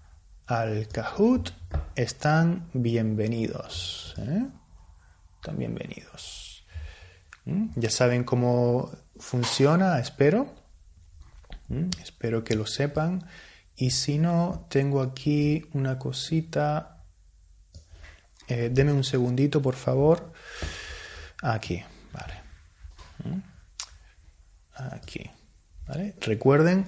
[0.47, 1.51] al Kahoot,
[1.97, 4.15] están bienvenidos.
[4.19, 4.47] ¿eh?
[5.35, 6.65] Están bienvenidos.
[7.45, 7.71] ¿Mm?
[7.75, 10.55] Ya saben cómo funciona, espero.
[11.67, 11.91] ¿Mm?
[12.01, 13.27] Espero que lo sepan.
[13.77, 17.03] Y si no, tengo aquí una cosita.
[18.47, 20.33] Eh, deme un segundito, por favor.
[21.43, 22.35] Aquí, vale.
[23.25, 23.41] ¿Mm?
[24.93, 25.31] Aquí.
[25.87, 26.15] ¿Vale?
[26.21, 26.87] Recuerden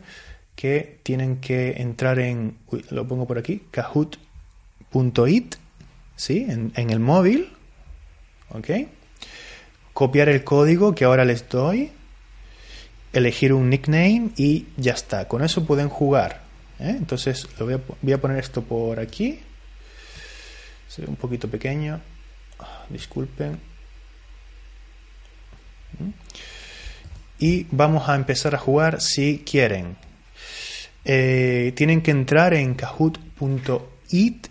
[0.55, 2.59] que tienen que entrar en,
[2.91, 5.55] lo pongo por aquí, kahoot.it,
[6.17, 6.47] ¿sí?
[6.49, 7.53] En, en, el móvil,
[8.51, 8.71] ¿ok?
[9.93, 11.93] Copiar el código que ahora les doy,
[13.13, 15.29] elegir un nickname y ya está.
[15.29, 16.46] Con eso pueden jugar.
[16.79, 16.95] ¿Eh?
[16.97, 19.41] Entonces lo voy, a, voy a, poner esto por aquí.
[20.89, 22.01] Se ve un poquito pequeño.
[22.89, 23.59] Disculpen.
[25.99, 26.11] ¿Mm?
[27.39, 29.97] Y vamos a empezar a jugar si quieren.
[31.05, 34.47] Eh, tienen que entrar en kahoot.it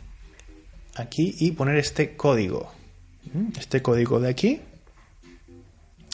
[0.96, 2.72] aquí y poner este código.
[3.34, 3.50] ¿Mm?
[3.58, 4.62] Este código de aquí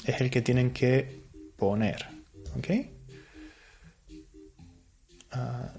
[0.06, 1.22] es el que tienen que
[1.58, 2.08] poner.
[2.58, 2.68] ¿Ok?
[5.32, 5.74] Ah,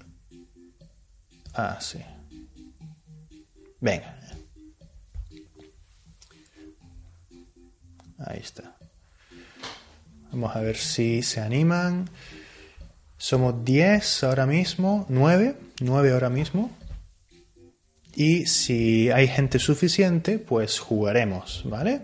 [1.53, 1.99] ah sí.
[3.79, 4.17] Venga.
[8.17, 8.75] Ahí está.
[10.31, 12.09] Vamos a ver si se animan.
[13.17, 16.71] Somos 10 ahora mismo, 9, 9 ahora mismo.
[18.15, 22.01] Y si hay gente suficiente, pues jugaremos, ¿vale?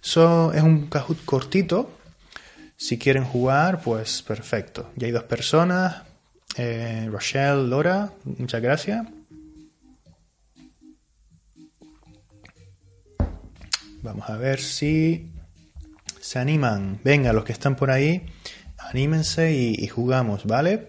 [0.00, 1.90] So, es un Kahoot cortito.
[2.76, 4.90] Si quieren jugar, pues perfecto.
[4.96, 6.07] Ya hay dos personas.
[6.56, 9.06] Eh, Rochelle, Laura, muchas gracias.
[14.02, 15.32] Vamos a ver si
[16.20, 17.00] se animan.
[17.04, 18.26] Venga, los que están por ahí
[18.78, 20.88] anímense y, jugamos, ¿vale?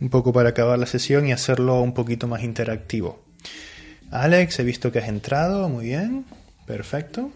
[0.00, 3.24] Un poco para acabar la sesión y hacerlo un poquito más interactivo.
[4.10, 6.26] Alex, he visto que has entrado, muy bien,
[6.66, 7.32] perfecto.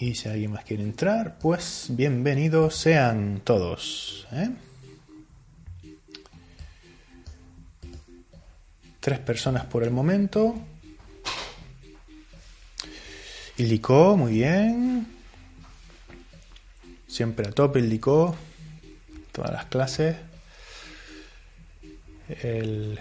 [0.00, 4.28] Y si alguien más quiere entrar, pues bienvenidos sean todos.
[4.30, 4.48] ¿eh?
[9.00, 10.54] Tres personas por el momento.
[13.56, 15.08] Ilico, muy bien.
[17.08, 18.36] Siempre a tope Ilico.
[19.32, 20.14] Todas las clases.
[22.40, 23.00] El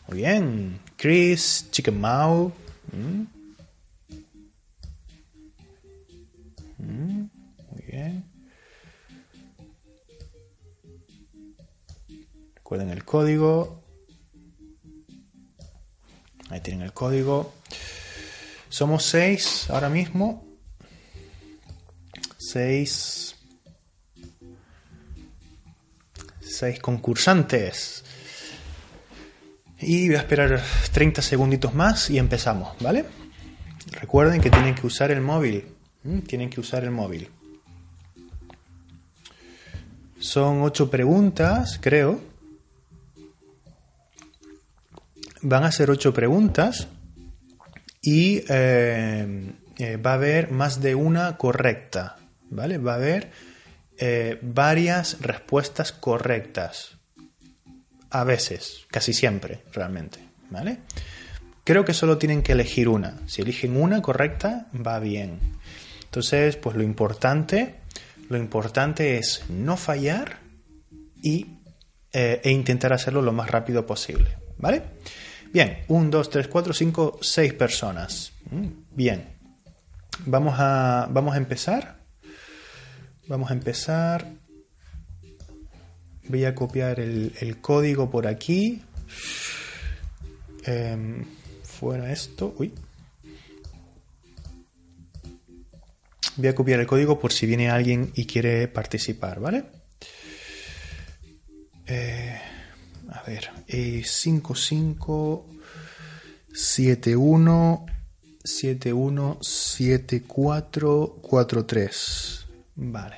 [0.06, 0.78] Muy bien.
[0.96, 2.52] Chris, Chicken Mau.
[2.92, 3.22] ¿Mm?
[6.78, 7.28] ¿Mm?
[7.72, 8.24] Muy bien.
[12.54, 13.82] Recuerden el código.
[16.50, 17.52] Ahí tienen el código.
[18.74, 20.44] Somos seis ahora mismo.
[22.36, 23.36] Seis.
[26.40, 28.02] Seis concursantes.
[29.78, 30.60] Y voy a esperar
[30.90, 33.04] 30 segunditos más y empezamos, ¿vale?
[33.92, 35.68] Recuerden que tienen que usar el móvil.
[36.26, 37.30] Tienen que usar el móvil.
[40.18, 42.20] Son ocho preguntas, creo.
[45.42, 46.88] van a ser ocho preguntas
[48.06, 52.16] y eh, eh, va a haber más de una correcta,
[52.50, 52.76] ¿vale?
[52.76, 53.30] Va a haber
[53.96, 56.98] eh, varias respuestas correctas.
[58.10, 60.18] A veces, casi siempre, realmente,
[60.50, 60.80] ¿vale?
[61.64, 63.20] Creo que solo tienen que elegir una.
[63.26, 65.38] Si eligen una correcta, va bien.
[66.04, 67.76] Entonces, pues lo importante,
[68.28, 70.40] lo importante es no fallar
[71.22, 71.46] y,
[72.12, 74.82] e intentar hacerlo lo más rápido posible, ¿vale?
[75.54, 78.32] Bien, 1, 2, 3, 4, 5, 6 personas.
[78.50, 79.24] Mm, bien.
[80.26, 82.00] Vamos a, vamos a empezar.
[83.28, 84.32] Vamos a empezar.
[86.26, 88.82] Voy a copiar el, código por aquí.
[90.64, 91.24] Em,
[91.62, 92.52] fuera esto.
[92.58, 92.74] Uy.
[96.34, 99.66] Voy a copiar el código por si viene alguien y quiere participar, ¿vale?
[101.86, 102.40] Eh,
[103.14, 103.48] a ver,
[104.04, 105.46] 55
[106.52, 107.86] 71
[108.42, 112.46] 71 74 43.
[112.74, 113.16] Vale.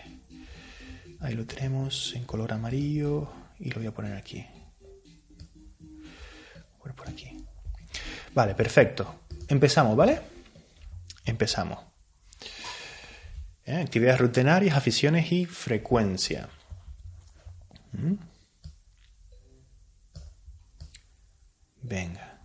[1.20, 3.28] Ahí lo tenemos en color amarillo
[3.58, 4.44] y lo voy a poner aquí.
[6.84, 7.44] Voy por aquí.
[8.34, 9.22] Vale, perfecto.
[9.48, 10.20] Empezamos, ¿vale?
[11.24, 11.78] Empezamos.
[13.64, 13.76] ¿Eh?
[13.76, 16.50] Actividades rutinarias, aficiones y frecuencia.
[17.92, 18.35] ¿Mm?
[21.88, 22.40] Venga.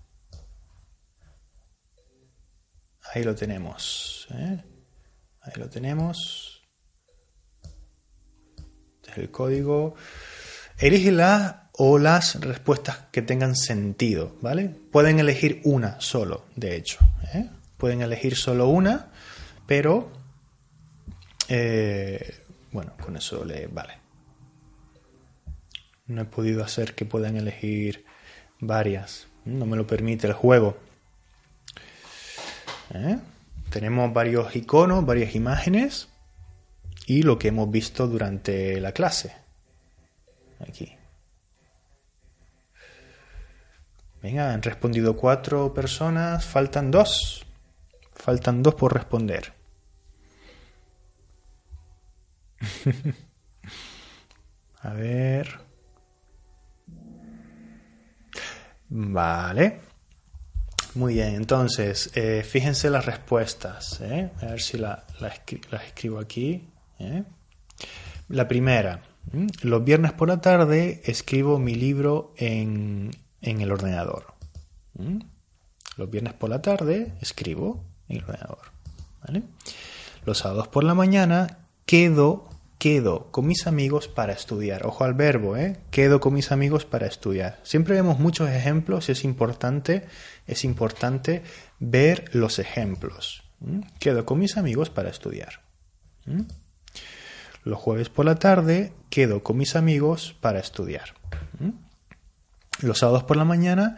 [3.12, 4.28] Ahí lo tenemos.
[4.32, 4.64] ¿eh?
[5.42, 6.62] Ahí lo tenemos.
[8.98, 9.96] Este es el código.
[10.78, 14.70] Elige la o las respuestas que tengan sentido, ¿vale?
[14.70, 17.00] Pueden elegir una solo, de hecho.
[17.34, 17.50] ¿eh?
[17.78, 19.12] Pueden elegir solo una,
[19.66, 20.12] pero
[21.50, 23.98] eh, bueno, con eso le vale.
[26.06, 28.06] No he podido hacer que puedan elegir
[28.60, 29.31] varias.
[29.46, 30.78] No me lo permite el juego.
[32.94, 33.18] ¿Eh?
[33.70, 36.10] Tenemos varios iconos, varias imágenes
[37.08, 39.36] y lo que hemos visto durante la clase.
[40.60, 40.96] Aquí.
[44.22, 47.46] Venga, han respondido cuatro personas, faltan dos.
[48.14, 49.54] Faltan dos por responder.
[54.84, 55.71] A ver.
[58.94, 59.80] Vale.
[60.96, 64.02] Muy bien, entonces, eh, fíjense las respuestas.
[64.02, 64.30] ¿eh?
[64.42, 65.00] A ver si las
[65.86, 66.68] escribo aquí.
[67.00, 67.24] ¿eh?
[68.28, 69.02] La primera,
[69.62, 73.12] los viernes por la tarde escribo mi libro en,
[73.42, 74.34] el ordenador.
[75.96, 78.60] Los viernes por la tarde escribo en el ordenador.
[80.26, 82.50] Los sábados por la mañana quedo
[82.82, 84.88] quedo con mis amigos para estudiar.
[84.88, 85.78] Ojo al verbo, ¿eh?
[85.92, 87.60] Quedo con mis amigos para estudiar.
[87.62, 90.08] Siempre vemos muchos ejemplos y es importante,
[90.48, 91.44] es importante
[91.78, 93.44] ver los ejemplos.
[94.00, 95.62] Quedo con mis amigos para estudiar.
[97.64, 101.14] Los jueves por la tarde quedo con mis amigos para estudiar.
[102.82, 103.98] Los sábados por la mañana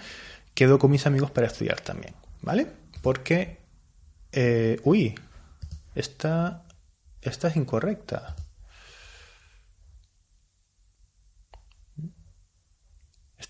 [0.53, 2.15] quedo con mis amigos para estudiar también.
[2.41, 2.67] ¿Vale?
[3.01, 3.63] Porque...
[4.33, 5.15] Eh, uy,
[5.95, 6.65] esta,
[7.21, 8.35] esta es incorrecta.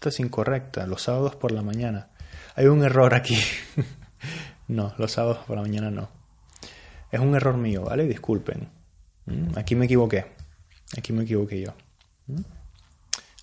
[0.10, 2.10] Es incorrecta, los sábados por la mañana.
[2.56, 3.38] Hay un error aquí.
[4.66, 6.10] No, los sábados por la mañana no.
[7.12, 8.08] Es un error mío, ¿vale?
[8.08, 8.70] Disculpen.
[9.26, 9.58] ¿Mm?
[9.58, 10.26] Aquí me equivoqué.
[10.98, 11.74] Aquí me equivoqué yo.
[12.28, 12.42] ¿Mm?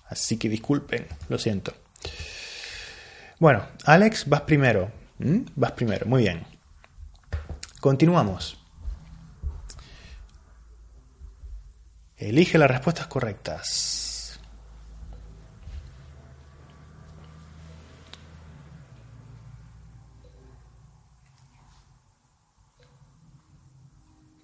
[0.07, 1.73] Así que disculpen, lo siento.
[3.39, 4.91] Bueno, Alex, vas primero.
[5.19, 5.41] ¿Mm?
[5.55, 6.43] Vas primero, muy bien.
[7.79, 8.57] Continuamos.
[12.17, 14.10] Elige las respuestas correctas.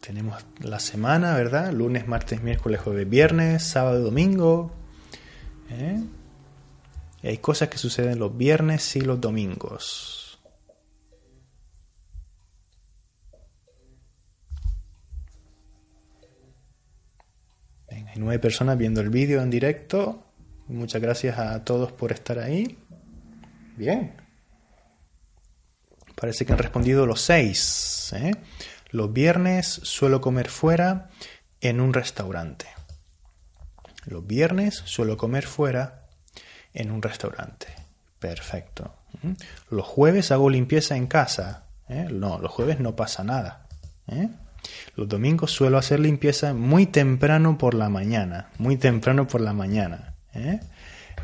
[0.07, 1.73] Tenemos la semana, ¿verdad?
[1.73, 4.71] Lunes, martes, miércoles, jueves, viernes, sábado, domingo.
[5.69, 6.01] ¿Eh?
[7.23, 10.39] Y hay cosas que suceden los viernes y los domingos.
[17.89, 20.23] hay nueve personas viendo el vídeo en directo.
[20.69, 22.77] Muchas gracias a todos por estar ahí.
[23.75, 24.13] Bien.
[26.15, 28.13] Parece que han respondido los seis.
[28.15, 28.31] ¿eh?
[28.97, 31.11] Los viernes suelo comer fuera
[31.61, 32.65] en un restaurante.
[34.07, 36.07] Los viernes suelo comer fuera
[36.73, 37.67] en un restaurante.
[38.17, 38.95] Perfecto.
[39.69, 41.65] Los jueves hago limpieza en casa.
[41.87, 42.07] ¿eh?
[42.09, 43.67] No, los jueves no pasa nada.
[44.07, 44.29] ¿eh?
[44.95, 48.49] Los domingos suelo hacer limpieza muy temprano por la mañana.
[48.57, 50.15] Muy temprano por la mañana.
[50.33, 50.59] ¿eh?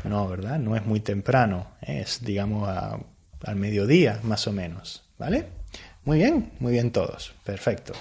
[0.04, 0.60] No, ¿verdad?
[0.60, 1.72] No es muy temprano.
[1.80, 5.02] Es, digamos, al mediodía, más o menos.
[5.18, 5.63] ¿Vale?
[6.04, 7.34] Muy bien, muy bien todos.
[7.44, 7.94] Perfecto.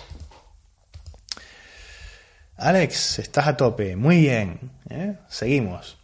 [2.58, 3.96] Alex, estás a tope.
[3.96, 4.72] Muy bien.
[4.90, 5.18] ¿eh?
[5.30, 5.98] Seguimos.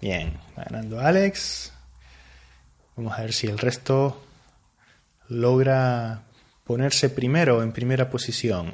[0.00, 1.72] Bien, ganando Alex.
[2.96, 4.22] Vamos a ver si el resto
[5.28, 6.22] logra
[6.64, 8.72] ponerse primero en primera posición.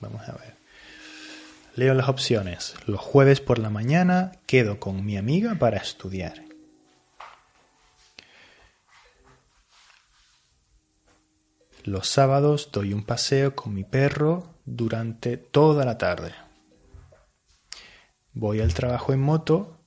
[0.00, 0.51] Vamos a ver.
[1.74, 2.74] Leo las opciones.
[2.86, 6.44] Los jueves por la mañana quedo con mi amiga para estudiar.
[11.84, 16.34] Los sábados doy un paseo con mi perro durante toda la tarde.
[18.34, 19.80] Voy al trabajo en moto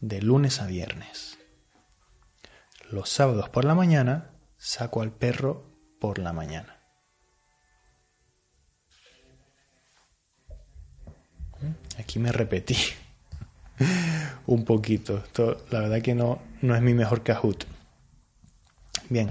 [0.00, 1.38] de lunes a viernes.
[2.90, 6.79] Los sábados por la mañana saco al perro por la mañana.
[12.10, 12.76] Aquí me repetí
[14.46, 15.22] un poquito.
[15.70, 17.64] la verdad que no, no es mi mejor Kahoot.
[19.08, 19.30] Bien,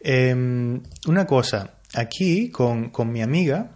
[0.00, 3.72] em, una cosa, aquí con, mi amiga,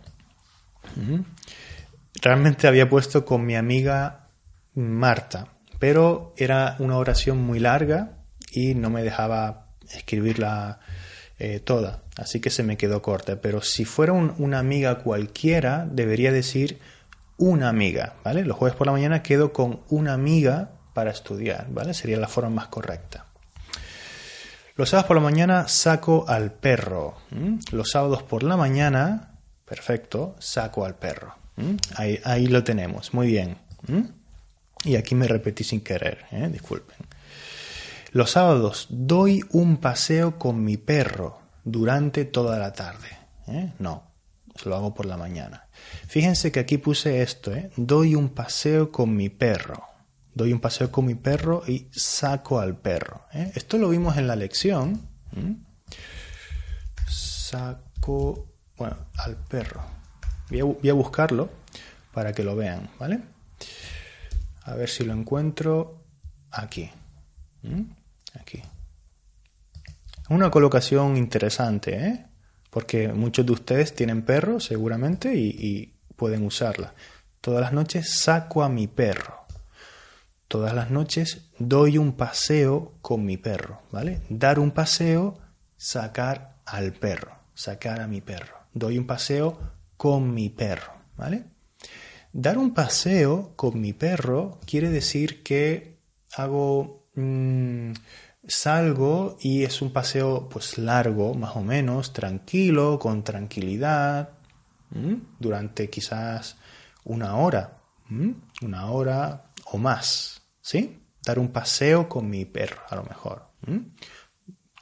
[2.22, 4.30] realmente había puesto con mi amiga
[4.74, 8.16] Marta, pero era una oración muy larga
[8.50, 10.80] y no me dejaba escribirla
[11.38, 13.42] eh, toda, así que se me quedó corta.
[13.42, 16.78] Pero si fuera una amiga cualquiera, debería decir
[17.38, 18.44] una amiga, ¿vale?
[18.44, 21.94] Los jueves por la mañana quedo con una amiga para estudiar, ¿vale?
[21.94, 23.26] Sería la forma más correcta.
[24.76, 27.16] Los sábados por la mañana saco al perro.
[27.72, 29.32] Los sábados por la mañana,
[29.64, 31.34] perfecto, saco al perro.
[31.96, 33.58] Ahí, lo tenemos, muy bien.
[34.84, 36.48] Y aquí me repetí sin querer, ¿eh?
[36.52, 36.96] disculpen.
[38.12, 43.08] Los sábados doy un paseo con mi perro durante toda la tarde.
[43.48, 43.72] ¿eh?
[43.78, 44.04] No,
[44.64, 45.67] lo hago por la mañana.
[46.06, 47.70] Fíjense que aquí puse esto, ¿eh?
[47.76, 49.88] doy un paseo con mi perro
[50.38, 53.26] doy un paseo con mi perro y saco al perro.
[53.34, 53.50] ¿eh?
[53.56, 55.02] Esto lo vimos en la lección.
[57.08, 59.82] Saco, bueno, al perro.
[60.48, 61.50] Voy a, buscarlo
[62.14, 63.20] para que lo vean, ¿vale?
[64.62, 66.04] A ver si lo encuentro
[66.52, 66.88] aquí.
[68.40, 68.62] Aquí.
[70.30, 72.26] Una colocación interesante, ¿eh?
[72.78, 76.94] Porque muchos de ustedes tienen perros seguramente y pueden usarla.
[77.40, 79.34] Todas las noches saco a mi perro.
[80.46, 84.20] Todas las noches doy un paseo con mi perro, ¿vale?
[84.28, 85.40] Dar un paseo,
[85.76, 88.54] sacar al perro, sacar a mi perro.
[88.72, 89.58] Doy un paseo
[89.96, 91.46] con mi perro, ¿vale?
[92.32, 95.98] Dar un paseo con mi perro quiere decir que
[96.36, 97.90] hago mm,
[98.48, 104.30] salgo y es un paseo pues largo, más o menos, tranquilo, con tranquilidad,
[105.38, 106.56] durante quizás
[107.04, 107.78] una hora,
[108.62, 111.02] una hora o más, ¿sí?
[111.22, 113.48] Dar un paseo con mi perro, a lo mejor.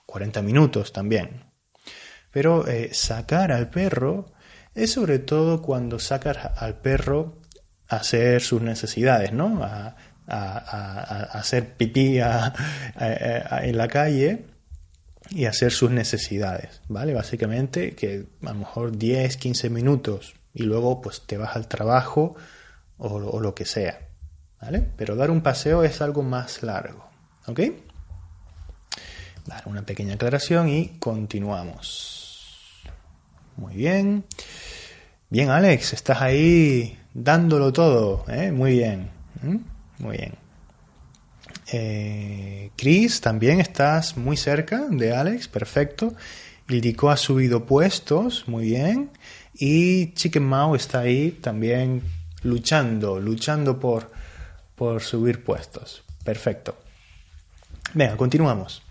[0.06, 1.44] 40 minutos también.
[2.30, 4.26] Pero eh, sacar al perro
[4.74, 7.40] es sobre todo cuando sacas al perro
[7.88, 9.64] a hacer sus necesidades, ¿no?
[9.64, 9.96] A,
[10.28, 14.44] hacer pipí en la calle
[15.30, 17.14] y hacer sus necesidades, ¿vale?
[17.14, 22.34] Básicamente que a lo mejor 10, 15 minutos y luego pues te vas al trabajo
[22.98, 24.00] o, lo que sea.
[24.60, 24.86] ¿vale?
[24.96, 27.08] Pero dar un paseo es algo más largo,
[27.46, 27.60] ¿ok?
[29.46, 32.82] Dar una pequeña aclaración y continuamos.
[33.56, 34.24] Muy bien.
[35.28, 38.50] Bien, Alex, estás ahí dándolo todo, ¿eh?
[38.50, 39.10] Muy bien.
[39.98, 40.34] Muy bien.
[41.72, 46.14] Eh, Chris, también estás muy cerca de Alex, perfecto.
[46.68, 49.10] Ildico ha subido puestos, muy bien.
[49.54, 52.02] Y Chicken Mao está ahí también
[52.42, 54.10] luchando, luchando por,
[54.74, 56.02] por subir puestos.
[56.24, 56.76] Perfecto.
[57.94, 58.85] Venga, continuamos.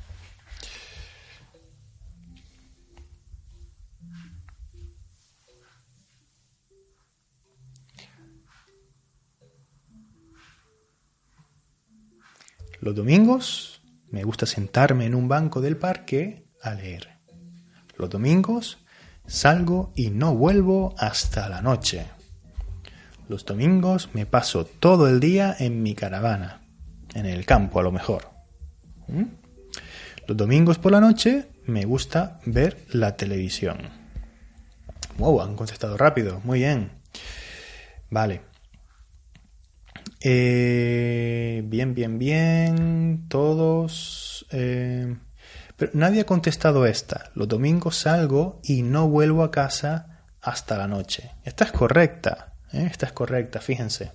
[12.86, 13.81] Los domingos
[14.11, 17.17] me gusta sentarme en un banco del parque a leer.
[17.97, 18.77] Los domingos
[19.25, 22.05] salgo y no vuelvo hasta la noche.
[23.27, 26.61] Los domingos me paso todo el día en mi caravana,
[27.15, 28.29] en el campo a lo mejor.
[29.07, 29.23] ¿Mm?
[30.27, 33.79] Los domingos por la noche me gusta ver la televisión.
[35.17, 36.91] Wow, han contestado rápido, muy bien.
[38.11, 38.55] Vale.
[40.28, 43.28] Eh, bien, bien, bien.
[43.30, 44.47] Todos.
[44.49, 45.15] Eh,
[45.78, 47.30] pero nadie ha contestado esta.
[47.36, 51.30] Los domingos salgo y no vuelvo a casa hasta la noche.
[51.43, 52.55] Esta es correcta.
[52.73, 52.88] ¿eh?
[52.89, 54.13] Esta es correcta, fíjense.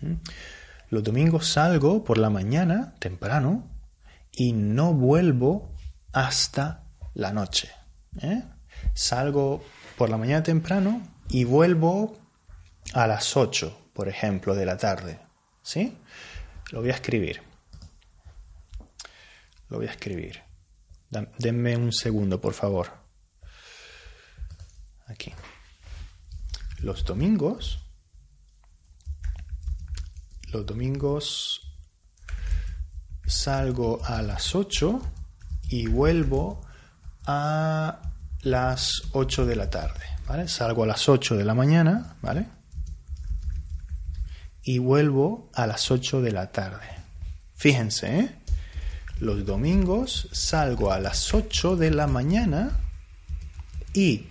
[0.00, 0.14] ¿Mm?
[0.88, 3.70] Los domingos salgo por la mañana, temprano,
[4.32, 5.76] y no vuelvo
[6.12, 7.70] hasta la noche.
[8.94, 9.62] Salgo
[9.96, 12.18] por la mañana temprano y vuelvo
[12.92, 15.20] a las 8 por ejemplo, de la tarde.
[15.62, 15.96] ¿Sí?
[16.70, 17.42] Lo voy a escribir.
[19.68, 20.42] Lo voy a escribir.
[21.38, 22.88] Denme un segundo, por favor.
[25.06, 25.32] Aquí.
[26.78, 27.80] Los domingos.
[30.52, 31.60] Los domingos
[33.26, 35.00] salgo a las 8
[35.68, 36.60] y vuelvo
[37.26, 38.00] a
[38.42, 40.04] las 8 de la tarde.
[40.26, 40.48] ¿Vale?
[40.48, 42.46] Salgo a las 8 de la mañana, ¿vale?
[44.62, 46.86] Y vuelvo a las 8 de la tarde.
[47.54, 48.30] Fíjense, ¿eh?
[49.20, 52.78] los domingos salgo a las 8 de la mañana
[53.92, 54.26] y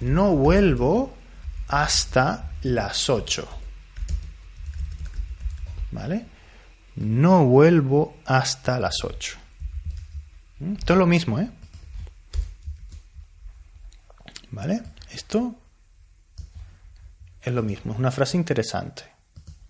[0.00, 1.14] no vuelvo
[1.68, 3.48] hasta las 8.
[5.92, 6.26] ¿Vale?
[6.96, 9.38] No vuelvo hasta las 8.
[10.58, 10.72] ¿Mm?
[10.74, 11.50] Esto es lo mismo, ¿eh?
[14.50, 14.82] ¿Vale?
[15.10, 15.54] Esto
[17.42, 19.11] es lo mismo, es una frase interesante.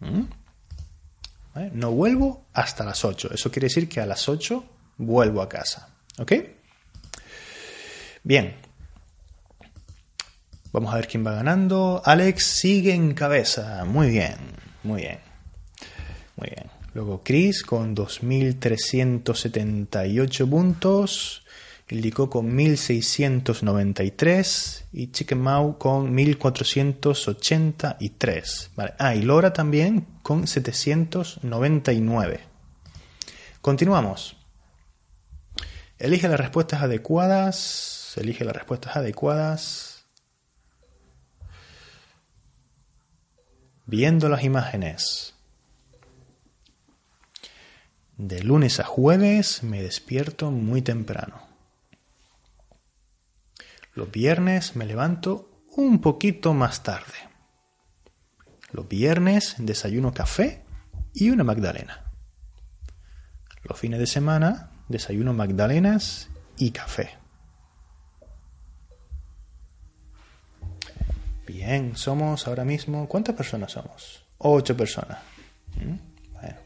[0.03, 0.24] ¿Mm?
[1.72, 3.30] No vuelvo hasta las 8.
[3.34, 4.64] Eso quiere decir que a las 8
[4.98, 5.88] vuelvo a casa.
[6.18, 6.32] ¿Ok?
[8.22, 8.55] Bien.
[10.72, 12.03] Vamos a ver quién va ganando.
[12.05, 13.84] Alex sigue en cabeza.
[13.84, 14.36] Muy bien,
[14.82, 15.18] muy bien.
[16.36, 16.70] Muy bien.
[16.94, 21.41] Luego Chris con 2.378 puntos.
[21.89, 28.70] Ildico con 1693 y Chicken Mau con 1483.
[28.76, 28.95] Vale.
[28.99, 32.41] Ah, y Lora también con 799.
[33.61, 34.37] Continuamos.
[35.99, 38.14] Elige las respuestas adecuadas.
[38.16, 40.07] Elige las respuestas adecuadas.
[43.87, 45.35] Viendo las imágenes.
[48.16, 51.51] De lunes a jueves me despierto muy temprano.
[53.95, 57.12] Los viernes me levanto un poquito más tarde.
[58.70, 60.64] Los viernes desayuno café
[61.12, 62.11] y una magdalena.
[63.64, 67.18] Los fines de semana desayuno magdalenas y café.
[71.47, 73.07] Bien, somos ahora mismo...
[73.09, 74.24] ¿Cuántas personas somos?
[74.38, 75.18] Ocho personas.
[75.76, 76.32] ¿Mm?
[76.32, 76.59] Bueno.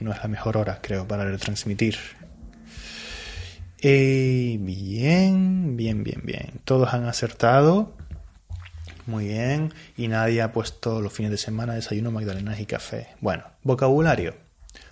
[0.00, 1.96] No es la mejor hora, creo, para retransmitir.
[3.80, 6.60] Bien, bien, bien, bien.
[6.64, 7.96] Todos han acertado.
[9.06, 9.72] Muy bien.
[9.96, 13.08] Y nadie ha puesto los fines de semana desayuno, magdalenas y café.
[13.20, 14.34] Bueno, vocabulario.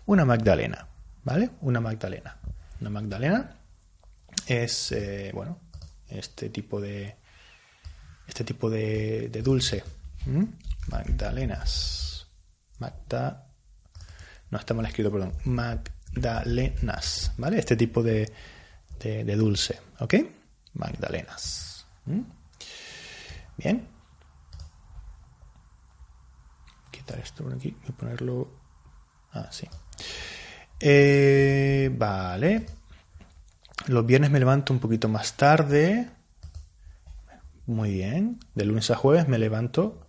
[0.07, 0.87] Una magdalena.
[1.25, 1.51] ¿Vale?
[1.61, 2.39] Una magdalena.
[2.81, 3.57] Una magdalena
[4.47, 5.59] es, eh, bueno,
[6.09, 7.17] este tipo de,
[8.29, 9.83] este tipo de, dulce.
[10.27, 10.45] ¿Mm?
[10.89, 12.29] Magdalenas.
[12.79, 13.49] Magda.
[14.51, 15.33] No está mal escrito, perdón.
[15.45, 17.33] Magdalenas.
[17.37, 17.59] ¿Vale?
[17.59, 18.33] Este tipo de,
[18.99, 20.15] de, dulce, ¿ok?
[20.75, 21.87] Magdalenas.
[22.05, 22.21] ¿Mm?
[23.57, 23.89] Bien.
[26.91, 28.49] Quitar esto por aquí y ponerlo
[29.33, 29.69] así.
[30.81, 32.67] Eh, vale.
[33.87, 36.11] Los viernes me levanto un poquito más tarde.
[37.67, 38.41] Muy bien.
[38.55, 40.07] De lunes a jueves me levanto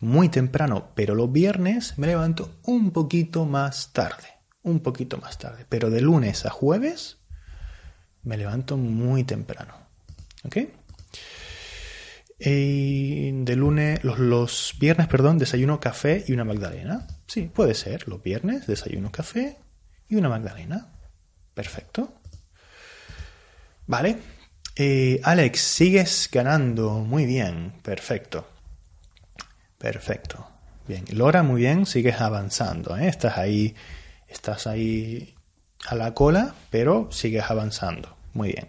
[0.00, 4.28] muy temprano, pero los viernes me levanto un poquito más tarde.
[4.62, 5.66] Un poquito más tarde.
[5.68, 7.18] Pero de lunes a jueves
[8.26, 9.74] me levanto muy temprano.
[10.44, 10.58] ¿Ok?
[12.38, 17.06] Y de lunes, los, viernes, perdón, desayuno café y una magdalena.
[17.26, 18.06] Sí, puede ser.
[18.08, 19.56] Los viernes desayuno café
[20.08, 20.88] y una magdalena.
[21.54, 22.12] Perfecto.
[23.86, 24.18] Vale.
[24.74, 26.94] Eh, Alex, sigues ganando.
[26.98, 27.74] Muy bien.
[27.82, 28.46] Perfecto.
[29.78, 30.46] Perfecto.
[30.86, 31.04] Bien.
[31.12, 31.86] Lora, muy bien.
[31.86, 32.96] Sigues avanzando.
[32.98, 33.08] ¿eh?
[33.08, 33.74] Estás ahí.
[34.28, 35.36] Estás ahí
[35.86, 38.15] a la cola, pero sigues avanzando.
[38.36, 38.68] Muy bien.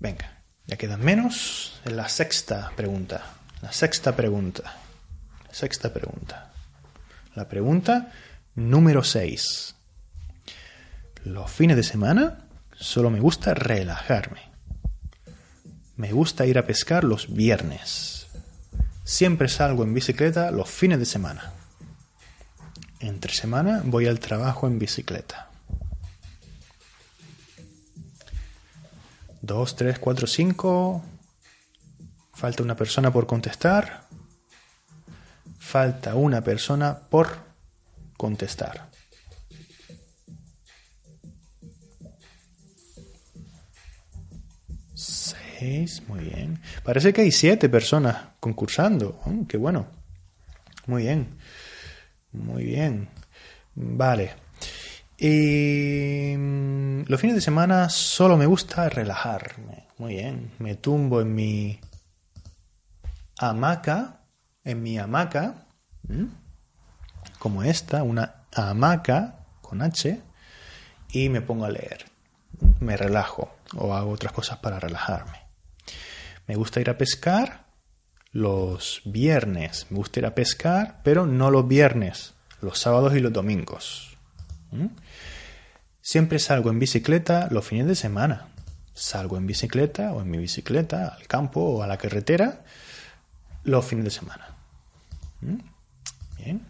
[0.00, 0.42] Venga.
[0.66, 1.80] Ya quedan menos.
[1.84, 3.22] En la sexta pregunta.
[3.62, 4.76] La sexta pregunta.
[5.52, 6.50] sexta pregunta.
[7.36, 8.12] La pregunta
[8.56, 9.76] número 6.
[11.26, 14.40] Los fines de semana solo me gusta relajarme.
[15.94, 18.26] Me gusta ir a pescar los viernes.
[19.04, 21.52] Siempre salgo en bicicleta los fines de semana.
[22.98, 25.49] Entre semana voy al trabajo en bicicleta.
[29.42, 31.02] 2, 3, 4, 5.
[32.32, 34.04] Falta una persona por contestar.
[35.58, 37.28] Falta una persona por
[38.16, 38.90] contestar.
[44.94, 46.60] Seis, muy bien.
[46.82, 49.20] Parece que hay siete personas concursando.
[49.26, 49.86] Oh, qué bueno.
[50.86, 51.36] Muy bien.
[52.32, 53.08] Muy bien.
[53.74, 54.32] Vale.
[55.22, 59.86] Y mm, los fines de semana solo me gusta relajarme.
[59.98, 60.52] Muy bien.
[60.58, 61.78] Me tumbo en mi
[63.38, 64.22] hamaca,
[64.64, 65.66] en mi hamaca,
[67.38, 70.22] como esta, una hamaca con H,
[71.12, 72.06] y me pongo a leer.
[72.80, 75.38] Me relajo o hago otras cosas para relajarme.
[76.46, 77.66] Me gusta ir a pescar
[78.32, 79.86] los viernes.
[79.90, 84.10] Me gusta ir a pescar, pero no los viernes, los sábados y los domingos.
[86.00, 88.48] Siempre salgo en bicicleta los fines de semana.
[88.94, 92.64] Salgo en bicicleta o en mi bicicleta al campo o a la carretera
[93.64, 94.48] los fines de semana.
[95.40, 95.58] ¿Mm?
[96.38, 96.66] Bien.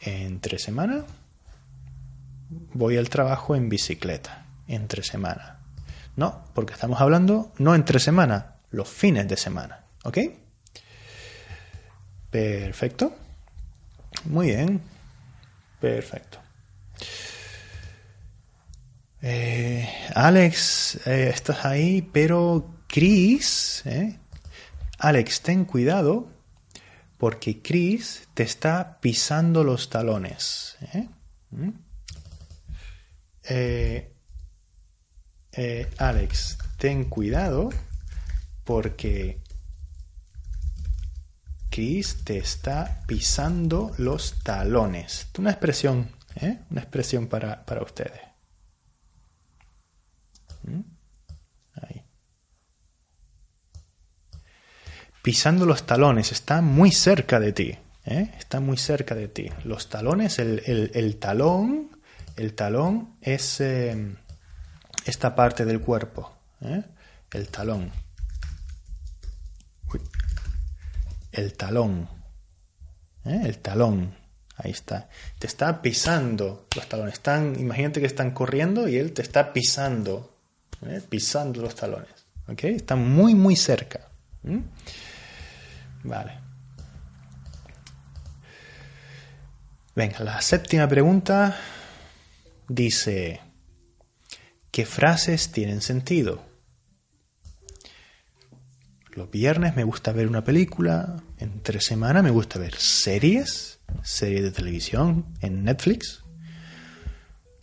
[0.00, 1.04] Entre semana
[2.72, 4.46] voy al trabajo en bicicleta.
[4.66, 5.58] Entre semana.
[6.16, 9.84] No, porque estamos hablando no entre semana, los fines de semana.
[10.04, 10.18] ¿Ok?
[12.30, 13.14] Perfecto.
[14.24, 14.80] Muy bien.
[15.80, 16.39] Perfecto.
[19.22, 24.18] Eh, Alex, eh, estás ahí, pero Chris, eh,
[24.98, 26.28] Alex, ten cuidado
[27.18, 30.78] porque Chris te está pisando los talones.
[31.50, 31.70] ¿Mm?
[35.98, 37.68] Alex, ten cuidado
[38.64, 39.42] porque
[41.68, 45.28] Chris te está pisando los talones.
[45.38, 46.10] Una expresión,
[46.70, 48.20] una expresión para, para ustedes.
[50.62, 50.80] ¿Mm?
[55.22, 57.78] Pisando los talones, está muy cerca de ti.
[58.06, 58.32] ¿eh?
[58.38, 59.50] Está muy cerca de ti.
[59.64, 62.00] Los talones, el, talón,
[62.36, 64.16] el talón es eh,
[65.04, 66.32] esta parte del cuerpo.
[66.62, 66.82] ¿eh?
[67.32, 67.92] El talón.
[71.32, 72.08] El talón.
[73.24, 74.14] El talón.
[74.62, 75.08] Ahí está.
[75.38, 77.14] Te está pisando los talones.
[77.14, 80.30] Están, imagínate que están corriendo y él te está pisando
[80.86, 81.02] ¿eh?
[81.08, 82.08] pisando los talones.
[82.48, 82.64] ¿Ok?
[82.64, 84.08] Está muy, muy cerca.
[86.02, 86.38] Vale.
[89.94, 91.56] Venga, la séptima pregunta
[92.68, 93.40] dice,
[94.70, 96.42] ¿qué frases tienen sentido?
[99.12, 103.69] Los viernes me gusta ver una película, entre semana me gusta ver series,
[104.02, 106.24] series de televisión en Netflix,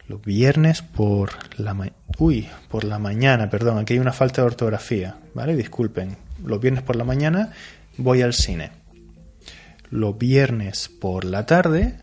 [0.07, 1.75] los viernes por la
[2.17, 5.55] uy, por la mañana, perdón, aquí hay una falta de ortografía, ¿vale?
[5.55, 6.17] Disculpen.
[6.43, 7.51] Los viernes por la mañana
[7.97, 8.71] voy al cine.
[9.89, 12.01] Los viernes por la tarde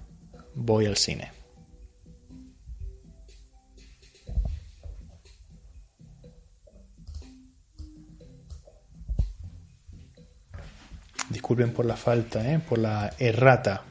[0.55, 1.33] voy al cine.
[11.31, 12.59] Disculpen por la falta, ¿eh?
[12.59, 13.83] por la errata.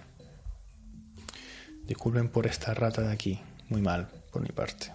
[1.85, 3.41] Disculpen por esta rata de aquí.
[3.69, 4.91] Muy mal, por mi parte.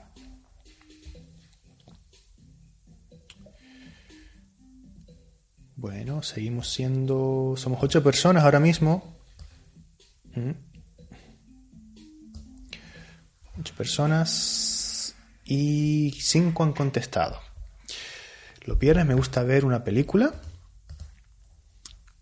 [5.77, 7.55] Bueno, seguimos siendo...
[7.57, 9.17] Somos ocho personas ahora mismo.
[10.35, 10.51] Mm.
[13.61, 17.41] Ocho personas y cinco han contestado.
[18.65, 20.35] Los viernes me gusta ver una película.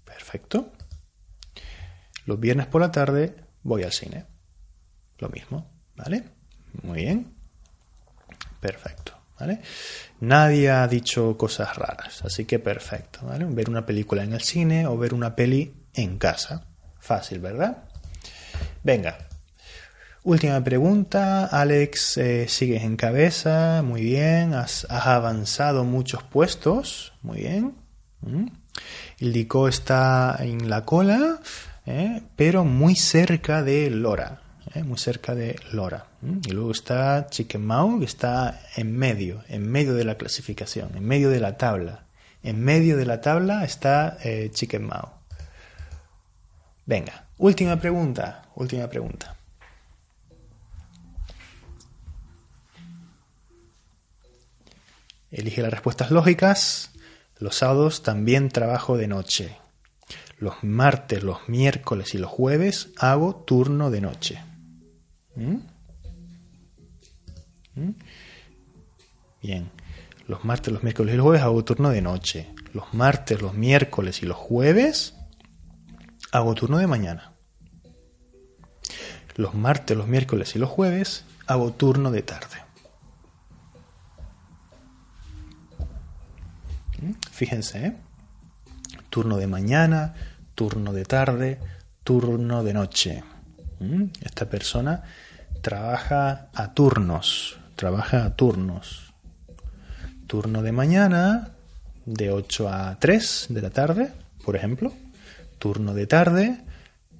[0.04, 0.72] Perfecto.
[2.26, 4.35] Los viernes por la tarde voy al cine.
[5.18, 6.24] Lo mismo, ¿vale?
[6.82, 7.32] Muy bien.
[8.60, 9.60] Perfecto, ¿vale?
[10.20, 13.44] Nadie ha dicho cosas raras, así que perfecto, ¿vale?
[13.46, 16.66] Ver una película en el cine o ver una peli en casa.
[16.98, 17.84] Fácil, ¿verdad?
[18.82, 19.18] Venga.
[20.24, 21.46] Última pregunta.
[21.46, 23.82] Alex, eh, sigues en cabeza.
[23.84, 24.54] Muy bien.
[24.54, 27.12] Has, avanzado muchos puestos.
[27.22, 27.76] Muy bien.
[28.22, 28.46] ¿Mm?
[29.20, 31.40] El está en la cola,
[31.86, 32.22] ¿eh?
[32.34, 34.42] pero muy cerca de Lora.
[34.76, 34.84] ¿Eh?
[34.84, 36.06] Muy cerca de Lora.
[36.46, 41.04] Y luego está Chicken Mau, que está en medio, en medio de la clasificación, en
[41.04, 42.04] medio de la tabla.
[42.42, 44.18] En medio de la tabla está
[44.52, 45.10] Chicken Mau.
[46.84, 49.36] Venga, última pregunta, última pregunta.
[55.30, 56.90] Elige las respuestas lógicas.
[57.38, 59.56] Los sábados también trabajo de noche.
[60.38, 64.42] Los martes, los miércoles y los jueves hago turno de noche.
[65.36, 65.56] ¿Mm?
[67.74, 67.94] ¿Mm?
[69.42, 69.70] Bien.
[70.26, 72.52] Los martes, los miércoles y los jueves hago turno de noche.
[72.72, 75.14] Los martes, los miércoles y los jueves
[76.32, 77.32] hago turno de mañana.
[79.36, 82.56] Los martes, los miércoles y los jueves hago turno de tarde.
[87.00, 87.12] ¿Mm?
[87.30, 87.96] Fíjense, ¿eh?
[89.10, 90.14] turno de mañana,
[90.54, 91.60] turno de tarde,
[92.02, 93.22] turno de noche.
[94.22, 95.04] Esta persona
[95.66, 99.12] trabaja a turnos, trabaja a turnos.
[100.28, 101.50] Turno de mañana,
[102.04, 104.12] de 8 a 3 de la tarde,
[104.44, 104.92] por ejemplo
[105.58, 106.58] turno de tarde,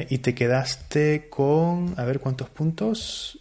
[0.10, 3.38] y te quedaste con, a ver cuántos puntos,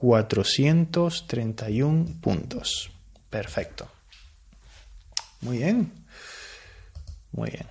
[0.00, 2.90] 431 puntos.
[3.28, 3.86] Perfecto.
[5.42, 5.92] Muy bien.
[7.32, 7.66] Muy bien.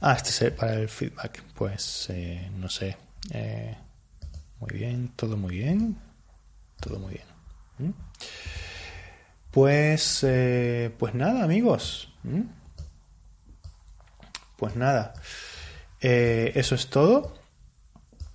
[0.00, 1.42] Ah, este es para el feedback.
[1.56, 2.96] Pues eh, no sé.
[3.32, 3.76] Eh,
[4.60, 5.98] muy bien, todo muy bien.
[6.78, 7.26] Todo muy bien.
[7.78, 7.90] ¿Mm?
[9.50, 12.12] Pues, eh, pues nada, amigos.
[14.56, 15.14] Pues nada.
[16.00, 17.40] eso es todo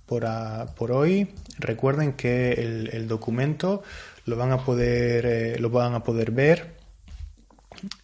[0.06, 1.34] por, hoy.
[1.58, 3.82] Recuerden que el, documento
[4.24, 6.76] lo van a poder, eh, lo van a poder ver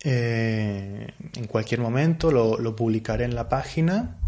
[0.04, 4.18] eh, en cualquier momento, lo, publicaré en la página.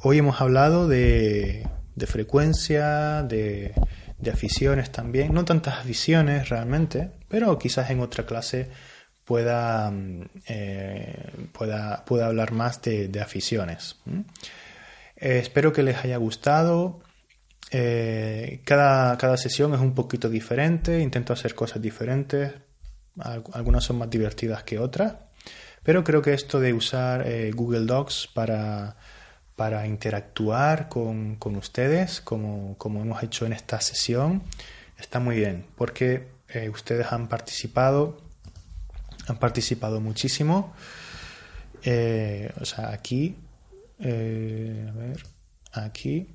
[0.00, 1.66] Hoy hemos hablado de,
[2.06, 3.74] frecuencia, de,
[4.30, 8.70] aficiones también, no tantas aficiones realmente, pero quizás en otra clase
[9.24, 9.92] pueda,
[10.46, 13.96] eh, pueda, pueda hablar más de, aficiones.
[15.16, 17.00] Eh, espero que les haya gustado.
[17.70, 22.52] Eh, cada, cada, sesión es un poquito diferente, intento hacer cosas diferentes,
[23.52, 25.14] algunas son más divertidas que otras,
[25.82, 28.96] pero creo que esto de usar Google Docs para,
[29.56, 34.42] para interactuar con, con ustedes, como, como, hemos hecho en esta sesión,
[34.98, 38.20] está muy bien, porque eh, ustedes han participado,
[39.26, 40.74] han participado muchísimo.
[41.84, 43.36] Eh, o sea, aquí,
[43.98, 45.22] eh, a ver,
[45.72, 46.28] aquí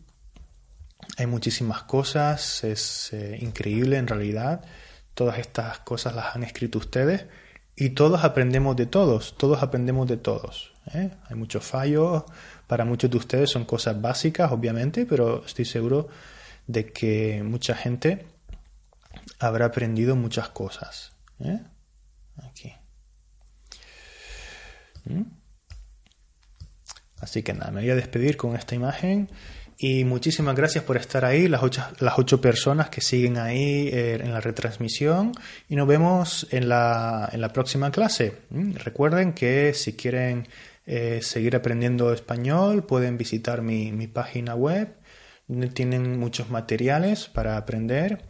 [1.18, 4.64] hay muchísimas cosas, es increíble en realidad.
[5.14, 7.26] Todas estas cosas las han escrito ustedes
[7.76, 10.74] y todos aprendemos de todos, todos aprendemos de todos.
[10.92, 12.24] Hay muchos fallos,
[12.68, 16.10] para muchos de ustedes son cosas básicas, obviamente, pero estoy seguro
[16.68, 18.26] de que mucha gente
[19.40, 21.14] habrá aprendido muchas cosas.
[21.40, 21.60] ¿eh?
[22.44, 22.74] Aquí.
[25.06, 25.24] ¿Mm?
[27.20, 29.30] Así que nada, me voy a despedir con esta imagen
[29.80, 34.20] y muchísimas gracias por estar ahí, las ocho, las ocho personas que siguen ahí eh,
[34.22, 35.34] en la retransmisión
[35.70, 38.34] y nos vemos en la, próxima clase.
[38.50, 38.74] ¿Mm?
[38.74, 40.48] Recuerden que si quieren
[40.88, 44.96] eh, seguir aprendiendo español pueden visitar mi, mi página web,
[45.74, 48.24] tienen muchos materiales para aprender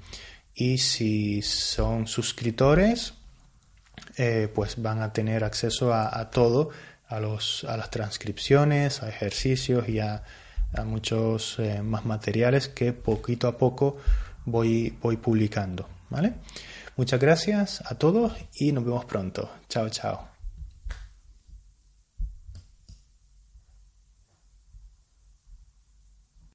[0.54, 3.14] y si son suscriptores,
[4.18, 6.72] eh, pues van a tener acceso a, todo,
[7.08, 10.24] a, los, a las transcripciones, a ejercicios y a,
[10.86, 13.98] muchos eh, más materiales que poquito a poco
[14.46, 15.88] voy, voy publicando.
[16.10, 16.34] ¿vale?
[16.98, 19.50] Muchas gracias a todos y nos vemos pronto.
[19.70, 20.37] Chao, chao.